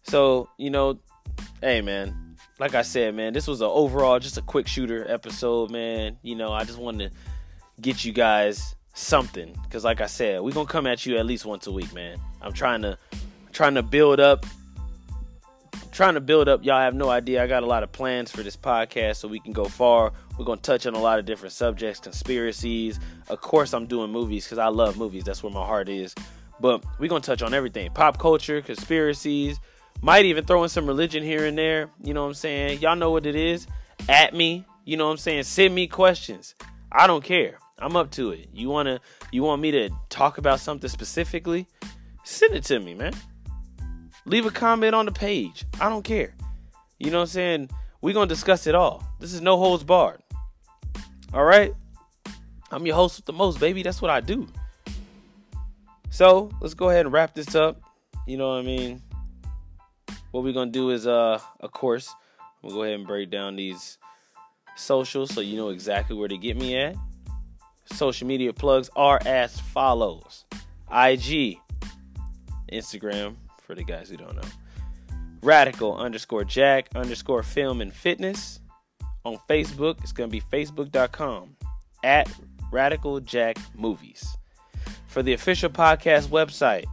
So, 0.04 0.48
you 0.56 0.70
know, 0.70 1.00
hey 1.60 1.80
man, 1.80 2.36
like 2.60 2.76
I 2.76 2.82
said, 2.82 3.16
man, 3.16 3.32
this 3.32 3.48
was 3.48 3.60
an 3.60 3.66
overall 3.66 4.20
just 4.20 4.38
a 4.38 4.42
quick 4.42 4.68
shooter 4.68 5.04
episode, 5.10 5.72
man. 5.72 6.16
You 6.22 6.36
know, 6.36 6.52
I 6.52 6.62
just 6.62 6.78
wanted 6.78 7.10
to 7.10 7.16
get 7.80 8.04
you 8.04 8.12
guys 8.12 8.76
something 8.94 9.52
because 9.64 9.82
like 9.82 10.00
I 10.00 10.06
said, 10.06 10.42
we're 10.42 10.52
going 10.52 10.68
to 10.68 10.72
come 10.72 10.86
at 10.86 11.04
you 11.04 11.16
at 11.16 11.26
least 11.26 11.44
once 11.44 11.66
a 11.66 11.72
week, 11.72 11.92
man. 11.92 12.18
I'm 12.40 12.52
trying 12.52 12.82
to 12.82 12.96
trying 13.50 13.74
to 13.74 13.82
build 13.82 14.20
up 14.20 14.46
trying 15.98 16.14
to 16.14 16.20
build 16.20 16.48
up. 16.48 16.64
Y'all 16.64 16.78
have 16.78 16.94
no 16.94 17.10
idea. 17.10 17.42
I 17.42 17.48
got 17.48 17.64
a 17.64 17.66
lot 17.66 17.82
of 17.82 17.90
plans 17.90 18.30
for 18.30 18.44
this 18.44 18.56
podcast 18.56 19.16
so 19.16 19.26
we 19.26 19.40
can 19.40 19.52
go 19.52 19.64
far. 19.64 20.12
We're 20.38 20.44
going 20.44 20.60
to 20.60 20.62
touch 20.62 20.86
on 20.86 20.94
a 20.94 21.00
lot 21.00 21.18
of 21.18 21.24
different 21.24 21.52
subjects, 21.52 21.98
conspiracies. 21.98 23.00
Of 23.28 23.40
course, 23.40 23.74
I'm 23.74 23.86
doing 23.86 24.12
movies 24.12 24.44
because 24.44 24.58
I 24.58 24.68
love 24.68 24.96
movies. 24.96 25.24
That's 25.24 25.42
where 25.42 25.52
my 25.52 25.66
heart 25.66 25.88
is. 25.88 26.14
But 26.60 26.84
we're 27.00 27.08
going 27.08 27.22
to 27.22 27.26
touch 27.26 27.42
on 27.42 27.52
everything 27.52 27.90
pop 27.90 28.16
culture, 28.16 28.62
conspiracies, 28.62 29.58
might 30.00 30.24
even 30.24 30.44
throw 30.44 30.62
in 30.62 30.68
some 30.68 30.86
religion 30.86 31.24
here 31.24 31.46
and 31.46 31.58
there. 31.58 31.90
You 32.04 32.14
know 32.14 32.22
what 32.22 32.28
I'm 32.28 32.34
saying? 32.34 32.78
Y'all 32.78 32.94
know 32.94 33.10
what 33.10 33.26
it 33.26 33.34
is. 33.34 33.66
At 34.08 34.34
me. 34.34 34.64
You 34.84 34.98
know 34.98 35.06
what 35.06 35.12
I'm 35.14 35.16
saying? 35.16 35.42
Send 35.42 35.74
me 35.74 35.88
questions. 35.88 36.54
I 36.92 37.08
don't 37.08 37.24
care. 37.24 37.58
I'm 37.80 37.96
up 37.96 38.12
to 38.12 38.30
it. 38.30 38.50
You 38.52 38.68
wanna 38.68 39.00
you 39.32 39.42
want 39.42 39.60
me 39.60 39.72
to 39.72 39.90
talk 40.10 40.38
about 40.38 40.60
something 40.60 40.88
specifically? 40.88 41.66
Send 42.22 42.54
it 42.54 42.62
to 42.66 42.78
me, 42.78 42.94
man. 42.94 43.14
Leave 44.28 44.44
a 44.44 44.50
comment 44.50 44.94
on 44.94 45.06
the 45.06 45.10
page. 45.10 45.64
I 45.80 45.88
don't 45.88 46.02
care. 46.02 46.34
You 46.98 47.10
know 47.10 47.16
what 47.16 47.22
I'm 47.22 47.28
saying? 47.28 47.70
We're 48.02 48.12
gonna 48.12 48.26
discuss 48.26 48.66
it 48.66 48.74
all. 48.74 49.02
This 49.20 49.32
is 49.32 49.40
no 49.40 49.56
holds 49.56 49.84
barred. 49.84 50.22
All 51.32 51.44
right? 51.44 51.74
I'm 52.70 52.84
your 52.84 52.94
host 52.94 53.16
with 53.16 53.24
the 53.24 53.32
most, 53.32 53.58
baby. 53.58 53.82
That's 53.82 54.02
what 54.02 54.10
I 54.10 54.20
do. 54.20 54.46
So 56.10 56.50
let's 56.60 56.74
go 56.74 56.90
ahead 56.90 57.06
and 57.06 57.12
wrap 57.12 57.32
this 57.32 57.54
up. 57.54 57.80
You 58.26 58.36
know 58.36 58.50
what 58.50 58.58
I 58.58 58.62
mean? 58.62 59.00
What 60.32 60.44
we're 60.44 60.52
gonna 60.52 60.70
do 60.70 60.90
is 60.90 61.06
uh 61.06 61.40
of 61.60 61.72
course, 61.72 62.14
we'll 62.60 62.74
go 62.74 62.82
ahead 62.82 62.96
and 62.96 63.06
break 63.06 63.30
down 63.30 63.56
these 63.56 63.96
socials 64.76 65.32
so 65.32 65.40
you 65.40 65.56
know 65.56 65.70
exactly 65.70 66.14
where 66.14 66.28
to 66.28 66.36
get 66.36 66.58
me 66.58 66.76
at. 66.76 66.96
Social 67.92 68.26
media 68.26 68.52
plugs 68.52 68.90
are 68.94 69.20
as 69.24 69.58
follows. 69.58 70.44
IG, 70.92 71.56
Instagram, 72.70 73.36
for 73.68 73.74
the 73.74 73.84
guys 73.84 74.08
who 74.08 74.16
don't 74.16 74.34
know. 74.34 74.48
Radical 75.42 75.96
underscore 75.96 76.42
Jack 76.42 76.88
underscore 76.96 77.42
film 77.42 77.82
and 77.82 77.92
fitness. 77.92 78.60
On 79.24 79.36
Facebook, 79.48 80.02
it's 80.02 80.10
going 80.10 80.30
to 80.30 80.32
be 80.32 80.40
facebook.com 80.40 81.54
at 82.02 82.28
Radical 82.72 83.20
Jack 83.20 83.58
Movies. 83.76 84.26
For 85.06 85.22
the 85.22 85.34
official 85.34 85.68
podcast 85.68 86.28
website, 86.28 86.86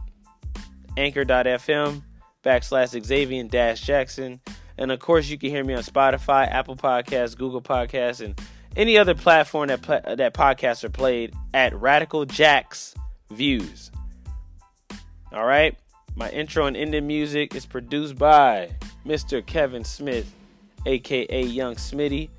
anchor.fm 0.98 2.02
backslash 2.44 3.04
Xavier 3.04 3.44
dash 3.44 3.80
Jackson. 3.80 4.38
And 4.76 4.92
of 4.92 5.00
course, 5.00 5.28
you 5.28 5.38
can 5.38 5.48
hear 5.48 5.64
me 5.64 5.72
on 5.72 5.82
Spotify, 5.82 6.46
Apple 6.50 6.76
Podcasts, 6.76 7.36
Google 7.36 7.62
Podcasts, 7.62 8.22
and 8.22 8.38
any 8.76 8.98
other 8.98 9.14
platform 9.14 9.68
that 9.68 9.80
pla- 9.80 10.14
that 10.14 10.34
podcasts 10.34 10.84
are 10.84 10.90
played 10.90 11.32
at 11.54 11.74
Radical 11.74 12.26
Jacks 12.26 12.94
Views. 13.30 13.90
All 15.32 15.46
right. 15.46 15.74
My 16.16 16.30
intro 16.30 16.64
and 16.64 16.76
ending 16.76 17.06
music 17.06 17.54
is 17.54 17.66
produced 17.66 18.16
by 18.16 18.70
Mr. 19.06 19.44
Kevin 19.44 19.84
Smith, 19.84 20.34
aka 20.86 21.42
Young 21.42 21.74
Smitty. 21.74 22.30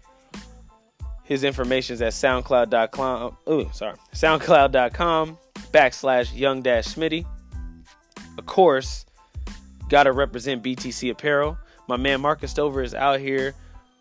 His 1.23 1.43
information 1.43 1.93
is 1.93 2.01
at 2.01 2.13
soundcloud.com. 2.13 3.37
Ooh, 3.47 3.69
sorry. 3.73 3.97
SoundCloud.com 4.13 5.37
backslash 5.71 6.35
young 6.35 6.63
dash 6.63 6.87
Smitty. 6.87 7.25
Of 8.39 8.45
course, 8.47 9.05
gotta 9.89 10.11
represent 10.11 10.63
BTC 10.63 11.11
Apparel. 11.11 11.57
My 11.87 11.97
man 11.97 12.19
Marcus 12.19 12.49
Stover 12.49 12.81
is 12.81 12.95
out 12.95 13.19
here 13.19 13.53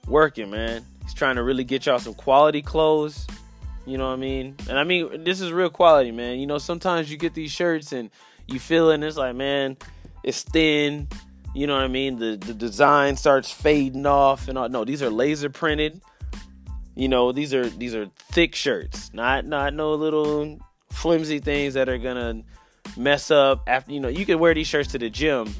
working, 0.06 0.50
man. 0.50 0.84
He's 1.02 1.12
trying 1.12 1.36
to 1.36 1.42
really 1.42 1.64
get 1.64 1.84
y'all 1.84 1.98
some 1.98 2.14
quality 2.14 2.62
clothes. 2.62 3.26
You 3.84 3.98
know 3.98 4.06
what 4.06 4.14
I 4.14 4.16
mean? 4.16 4.56
And 4.70 4.78
I 4.78 4.84
mean, 4.84 5.22
this 5.22 5.40
is 5.40 5.52
real 5.52 5.70
quality, 5.70 6.12
man. 6.12 6.38
You 6.38 6.46
know, 6.46 6.58
sometimes 6.58 7.10
you 7.10 7.16
get 7.18 7.34
these 7.34 7.50
shirts 7.50 7.92
and 7.92 8.10
you 8.46 8.60
feel 8.60 8.90
it 8.90 9.02
it's 9.02 9.16
like, 9.16 9.34
man, 9.34 9.76
it's 10.22 10.42
thin. 10.42 11.08
You 11.54 11.66
know 11.66 11.74
what 11.74 11.84
I 11.84 11.88
mean? 11.88 12.18
The 12.18 12.36
the 12.36 12.52
design 12.52 13.16
starts 13.16 13.50
fading 13.50 14.06
off 14.06 14.48
and 14.48 14.58
all. 14.58 14.68
No, 14.68 14.84
these 14.84 15.02
are 15.02 15.10
laser 15.10 15.48
printed. 15.48 16.00
You 16.94 17.08
know, 17.08 17.32
these 17.32 17.54
are 17.54 17.68
these 17.68 17.94
are 17.94 18.10
thick 18.32 18.54
shirts, 18.54 19.12
not 19.12 19.46
not 19.46 19.74
no 19.74 19.94
little 19.94 20.58
flimsy 20.90 21.38
things 21.38 21.74
that 21.74 21.88
are 21.88 21.98
gonna 21.98 22.42
mess 22.96 23.30
up 23.30 23.62
after. 23.66 23.92
You 23.92 24.00
know, 24.00 24.08
you 24.08 24.26
can 24.26 24.38
wear 24.38 24.54
these 24.54 24.66
shirts 24.66 24.92
to 24.92 24.98
the 24.98 25.10
gym. 25.10 25.54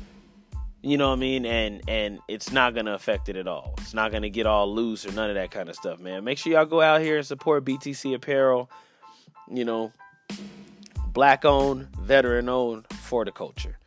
You 0.83 0.99
know 0.99 1.09
what 1.09 1.16
I 1.16 1.20
mean? 1.20 1.46
And 1.46 1.83
and 1.88 2.20
it's 2.29 2.53
not 2.53 2.75
gonna 2.75 2.94
affect 2.94 3.29
it 3.29 3.37
at 3.37 3.49
all. 3.49 3.75
It's 3.79 3.94
not 3.94 4.12
gonna 4.12 4.29
get 4.29 4.46
all 4.46 4.72
loose 4.72 5.07
or 5.07 5.12
none 5.12 5.31
of 5.31 5.37
that 5.37 5.51
kind 5.51 5.68
of 5.68 5.77
stuff, 5.77 5.99
man. 5.99 6.25
Make 6.25 6.38
sure 6.38 6.53
y'all 6.53 6.64
go 6.66 6.81
out 6.81 7.01
here 7.01 7.16
and 7.16 7.27
support 7.27 7.64
BTC 7.64 8.14
Apparel. 8.14 8.70
You 9.51 9.64
know, 9.64 9.92
black 11.16 11.46
owned, 11.46 11.88
veteran 12.02 12.46
owned 12.46 12.87
for 12.92 13.24
the 13.24 13.33
culture. 13.33 13.79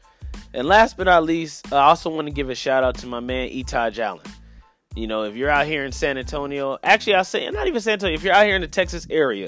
And 0.56 0.68
last 0.68 0.98
but 0.98 1.04
not 1.04 1.24
least, 1.24 1.72
I 1.72 1.84
also 1.84 2.10
want 2.10 2.26
to 2.26 2.34
give 2.34 2.50
a 2.50 2.56
shout 2.56 2.84
out 2.84 2.96
to 2.96 3.08
my 3.08 3.20
man 3.20 3.50
Etaj 3.50 4.00
Allen. 4.00 4.26
You 4.96 5.06
know, 5.06 5.26
if 5.26 5.36
you're 5.36 5.52
out 5.52 5.68
here 5.68 5.86
in 5.86 5.92
San 5.92 6.18
Antonio, 6.18 6.80
actually, 6.82 7.13
I'll 7.13 7.24
say, 7.24 7.48
not 7.52 7.68
even 7.68 7.80
San 7.82 7.94
Antonio, 7.94 8.15
if 8.15 8.24
you're 8.24 8.34
out 8.34 8.48
here 8.48 8.56
in 8.56 8.62
the 8.62 8.68
Texas 8.68 9.06
area, 9.12 9.48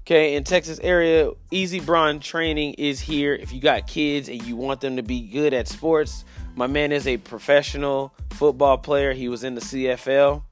okay, 0.00 0.34
in 0.34 0.44
Texas 0.44 0.78
area, 0.82 1.30
Easy 1.50 1.80
Braun 1.80 2.20
Training 2.20 2.74
is 2.74 3.00
here. 3.00 3.32
If 3.32 3.50
you 3.50 3.62
got 3.62 3.86
kids 3.86 4.28
and 4.28 4.42
you 4.42 4.56
want 4.56 4.82
them 4.82 4.96
to 4.96 5.02
be 5.02 5.22
good 5.22 5.54
at 5.54 5.68
sports, 5.68 6.26
my 6.54 6.66
man 6.66 6.92
is 6.92 7.06
a 7.06 7.16
professional 7.16 8.12
football 8.32 8.76
player. 8.76 9.14
He 9.14 9.30
was 9.30 9.42
in 9.42 9.54
the 9.54 9.62
CFL. 9.62 10.42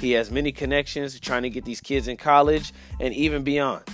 He 0.00 0.12
has 0.12 0.30
many 0.30 0.52
connections 0.52 1.18
trying 1.18 1.44
to 1.44 1.50
get 1.50 1.64
these 1.64 1.80
kids 1.80 2.08
in 2.08 2.18
college 2.18 2.74
and 3.00 3.14
even 3.14 3.42
beyond. 3.42 3.84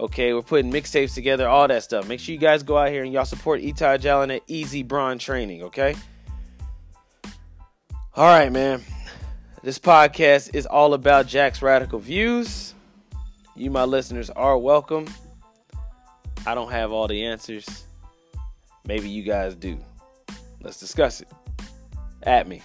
Okay, 0.00 0.32
we're 0.32 0.42
putting 0.42 0.70
mixtapes 0.70 1.12
together, 1.12 1.48
all 1.48 1.66
that 1.66 1.82
stuff. 1.82 2.06
Make 2.06 2.20
sure 2.20 2.32
you 2.32 2.38
guys 2.38 2.62
go 2.62 2.78
out 2.78 2.90
here 2.90 3.02
and 3.02 3.12
y'all 3.12 3.24
support 3.24 3.60
Etaj 3.60 4.04
Allen 4.04 4.30
at 4.30 4.42
Easy 4.46 4.84
Braun 4.84 5.18
Training, 5.18 5.64
okay? 5.64 5.96
All 8.14 8.26
right, 8.26 8.52
man. 8.52 8.80
This 9.64 9.76
podcast 9.76 10.54
is 10.54 10.66
all 10.66 10.94
about 10.94 11.26
Jack's 11.26 11.62
radical 11.62 11.98
views. 11.98 12.74
You, 13.56 13.72
my 13.72 13.82
listeners, 13.82 14.30
are 14.30 14.56
welcome. 14.56 15.08
I 16.46 16.54
don't 16.54 16.70
have 16.70 16.92
all 16.92 17.08
the 17.08 17.24
answers. 17.26 17.84
Maybe 18.86 19.08
you 19.08 19.24
guys 19.24 19.56
do. 19.56 19.78
Let's 20.62 20.78
discuss 20.78 21.20
it. 21.20 21.28
At 22.22 22.46
me. 22.46 22.62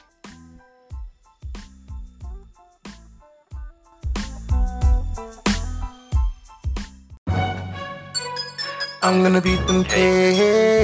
I'm 9.06 9.22
gonna 9.22 9.42
beat 9.42 9.60
them 9.68 9.84
cakes. 9.84 10.80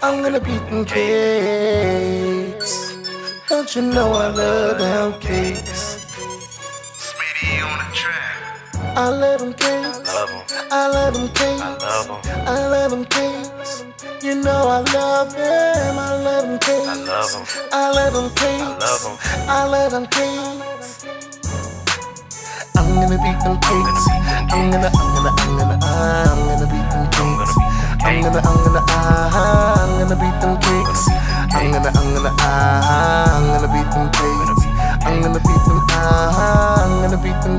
I'm 0.00 0.22
gonna 0.22 0.40
beat 0.40 0.64
them 0.70 0.86
cakes. 0.86 2.72
Don't 3.50 3.76
you 3.76 3.82
know 3.82 4.14
I 4.14 4.28
love 4.28 4.78
them 4.78 5.20
cakes? 5.20 6.06
Smitty 7.04 7.60
on 7.62 7.78
the 7.78 7.84
track. 7.94 8.38
I 8.96 9.08
love 9.10 9.40
them 9.40 9.52
cakes. 9.52 9.98
Love 10.08 10.30
'em. 10.30 10.40
I 10.70 10.88
love 10.88 11.14
them 11.14 11.28
cakes. 11.28 11.60
I 11.60 11.76
love 11.84 12.08
'em. 12.08 12.20
I 12.48 12.66
love 12.74 12.90
them 12.92 13.04
cakes. 13.04 13.84
You 14.22 14.34
know 14.36 14.62
I 14.76 14.80
love 14.96 15.34
them. 15.36 15.98
I 15.98 16.00
love 16.28 16.44
them 16.48 16.58
cakes. 16.60 16.88
I 16.88 16.94
love 17.12 17.34
'em. 17.36 17.44
I 17.72 17.90
love 17.98 18.12
them 18.14 18.30
cakes. 18.40 18.62
I 18.62 18.72
love 18.86 19.04
'em. 19.04 19.16
I 19.48 19.64
love 19.74 19.90
them 19.92 20.06
cakes. 20.16 20.88
I'm 22.78 22.88
gonna 22.94 23.18
beat 23.24 23.38
them 23.44 23.56
cakes. 23.68 24.04
I'm 24.52 24.70
gonna, 24.72 24.90
I'm 24.96 25.07
gonna, 25.22 25.34
I'm 25.38 25.58
gonna, 25.58 25.78
I'm 25.82 26.38
gonna 26.46 26.66
beat 26.66 26.90
them 26.90 27.06
cakes. 27.10 27.54
I'm 28.04 28.22
gonna, 28.22 28.38
I'm 28.38 28.64
gonna, 28.64 28.84
ah, 28.88 29.82
I'm 29.82 29.98
gonna 29.98 30.16
beat 30.16 30.40
them 30.40 30.54
cakes. 30.62 31.08
I'm 31.54 31.72
gonna, 31.72 31.88
I'm 31.88 32.14
gonna, 32.14 32.36
ah, 32.38 33.36
I'm 33.36 33.46
gonna 33.48 33.68
beat 33.74 33.90
them 33.90 34.06
cakes. 34.14 34.62
I'm 35.06 35.22
gonna 35.22 35.40
beat 35.40 35.64
them, 35.66 35.80
ah, 35.90 36.84
I'm 36.84 37.02
gonna 37.02 37.22
beat 37.22 37.42
them 37.42 37.56
cakes. 37.56 37.58